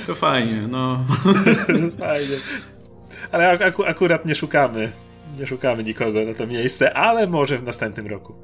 To 0.07 0.15
fajnie, 0.15 0.61
no. 0.67 1.05
fajnie. 1.99 2.35
Ale 3.31 3.49
ak 3.49 3.79
akurat 3.87 4.25
nie 4.25 4.35
szukamy, 4.35 4.91
nie 5.39 5.47
szukamy 5.47 5.83
nikogo 5.83 6.25
na 6.25 6.33
to 6.33 6.47
miejsce, 6.47 6.93
ale 6.93 7.27
może 7.27 7.57
w 7.57 7.63
następnym 7.63 8.07
roku. 8.07 8.35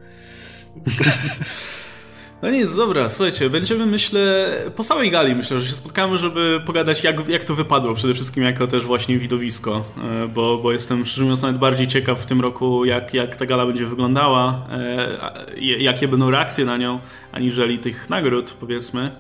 No 2.42 2.50
nic, 2.50 2.76
dobra, 2.76 3.10
słuchajcie, 3.10 3.50
będziemy 3.50 3.86
myślę, 3.86 4.52
po 4.76 4.84
całej 4.84 5.12
gali 5.12 5.36
myślę, 5.36 5.62
że 5.62 5.68
się 5.68 5.74
spotkamy, 5.74 6.18
żeby 6.18 6.62
pogadać 6.66 7.04
jak, 7.04 7.30
jak 7.30 7.44
to 7.44 7.56
wypadło, 7.56 7.94
przede 7.94 8.14
wszystkim 8.14 8.44
jako 8.44 8.68
też 8.68 8.86
właśnie 8.86 9.18
widowisko, 9.18 9.84
e, 10.04 10.28
bo, 10.28 10.58
bo 10.58 10.72
jestem 10.72 11.06
szczerze 11.06 11.24
mówiąc 11.24 11.42
nawet 11.42 11.58
bardziej 11.58 11.88
ciekaw 11.88 12.20
w 12.20 12.26
tym 12.26 12.42
roku, 12.42 12.86
jak, 12.86 13.14
jak 13.14 13.36
ta 13.36 13.46
gala 13.46 13.66
będzie 13.66 13.86
wyglądała, 13.86 14.68
e, 14.72 15.56
jakie 15.58 16.08
będą 16.08 16.30
reakcje 16.32 16.66
na 16.66 16.78
nią, 16.78 17.00
aniżeli 17.32 17.80
tych 17.80 18.10
nagród, 18.10 18.58
powiedzmy. 18.60 19.12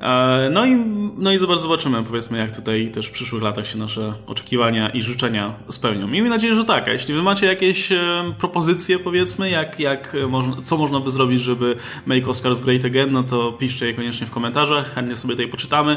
E, 0.00 0.50
no 0.50 0.66
i, 0.66 0.76
no 1.16 1.32
i 1.32 1.38
zobaczymy, 1.38 2.04
powiedzmy, 2.04 2.38
jak 2.38 2.56
tutaj 2.56 2.90
też 2.90 3.06
w 3.06 3.10
przyszłych 3.10 3.42
latach 3.42 3.66
się 3.66 3.78
nasze 3.78 4.14
oczekiwania 4.26 4.88
i 4.88 5.02
życzenia 5.02 5.54
spełnią. 5.68 6.06
Miejmy 6.06 6.28
nadzieję, 6.28 6.54
że 6.54 6.64
tak. 6.64 6.88
A 6.88 6.92
jeśli 6.92 7.14
wy 7.14 7.22
macie 7.22 7.46
jakieś 7.46 7.92
e, 7.92 8.34
propozycje, 8.38 8.98
powiedzmy, 8.98 9.50
jak, 9.50 9.80
jak 9.80 10.16
co 10.64 10.76
można 10.76 11.00
by 11.00 11.10
zrobić, 11.10 11.40
żeby 11.40 11.76
make 12.06 12.28
Oscars 12.28 12.60
great 12.60 12.84
again, 12.84 13.12
no 13.12 13.22
to 13.22 13.52
piszcie 13.52 13.86
je 13.86 13.94
koniecznie 13.94 14.26
w 14.26 14.30
komentarzach, 14.30 14.94
chętnie 14.94 15.16
sobie 15.16 15.34
tutaj 15.34 15.48
poczytamy. 15.48 15.96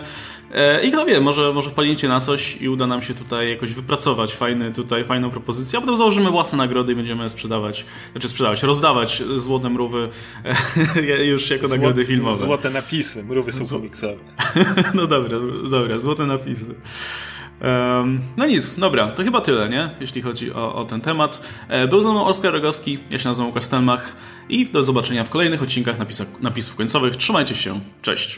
E, 0.52 0.84
I 0.84 0.92
kto 0.92 1.06
wie, 1.06 1.22
może, 1.22 1.54
może 1.54 1.70
wpadniecie 1.70 2.08
na 2.08 2.20
coś 2.20 2.62
i 2.62 2.70
uda 2.70 2.88
nam 2.88 3.02
się 3.02 3.14
tutaj 3.14 3.50
jakoś 3.50 3.74
wypracować 3.74 4.36
fajny, 4.36 4.72
tutaj 4.72 5.06
fajną 5.06 5.30
propozycję, 5.30 5.78
a 5.78 5.82
potem 5.82 5.96
założymy 5.96 6.32
własne 6.32 6.58
nagrody 6.58 6.92
i 6.92 6.96
będziemy 6.96 7.30
sprzedawać, 7.30 7.86
znaczy 8.12 8.30
sprzedawać, 8.30 8.64
rozdawać 8.64 9.24
złote 9.36 9.70
mrówy 9.70 10.10
już 11.32 11.50
jako 11.50 11.68
Zło, 11.68 11.76
nagrody 11.76 12.06
filmowe. 12.06 12.46
Złote 12.46 12.70
napisy, 12.70 13.24
mrówy 13.24 13.52
są 13.52 13.66
no 14.94 15.08
dobra, 15.08 15.38
dobra, 15.70 15.98
złote 15.98 16.26
napisy. 16.26 16.76
Um, 17.62 18.22
no 18.38 18.48
nic, 18.48 18.80
dobra, 18.80 19.08
to 19.08 19.24
chyba 19.24 19.42
tyle, 19.42 19.70
nie? 19.70 19.90
Jeśli 20.00 20.22
chodzi 20.22 20.54
o, 20.54 20.76
o 20.76 20.86
ten 20.86 21.02
temat. 21.02 21.42
E, 21.68 21.88
był 21.88 22.02
ze 22.02 22.12
mną 22.12 22.26
Oskar 22.26 22.54
Rogowski, 22.54 23.00
ja 23.10 23.20
się 23.20 23.30
nazywam 23.30 23.48
Łukasz 23.48 23.64
Stelmach 23.64 24.16
i 24.50 24.66
do 24.66 24.84
zobaczenia 24.84 25.24
w 25.24 25.30
kolejnych 25.30 25.64
odcinkach 25.64 25.96
napisów 26.42 26.76
końcowych. 26.76 27.16
Trzymajcie 27.16 27.56
się, 27.56 27.80
cześć! 28.02 28.30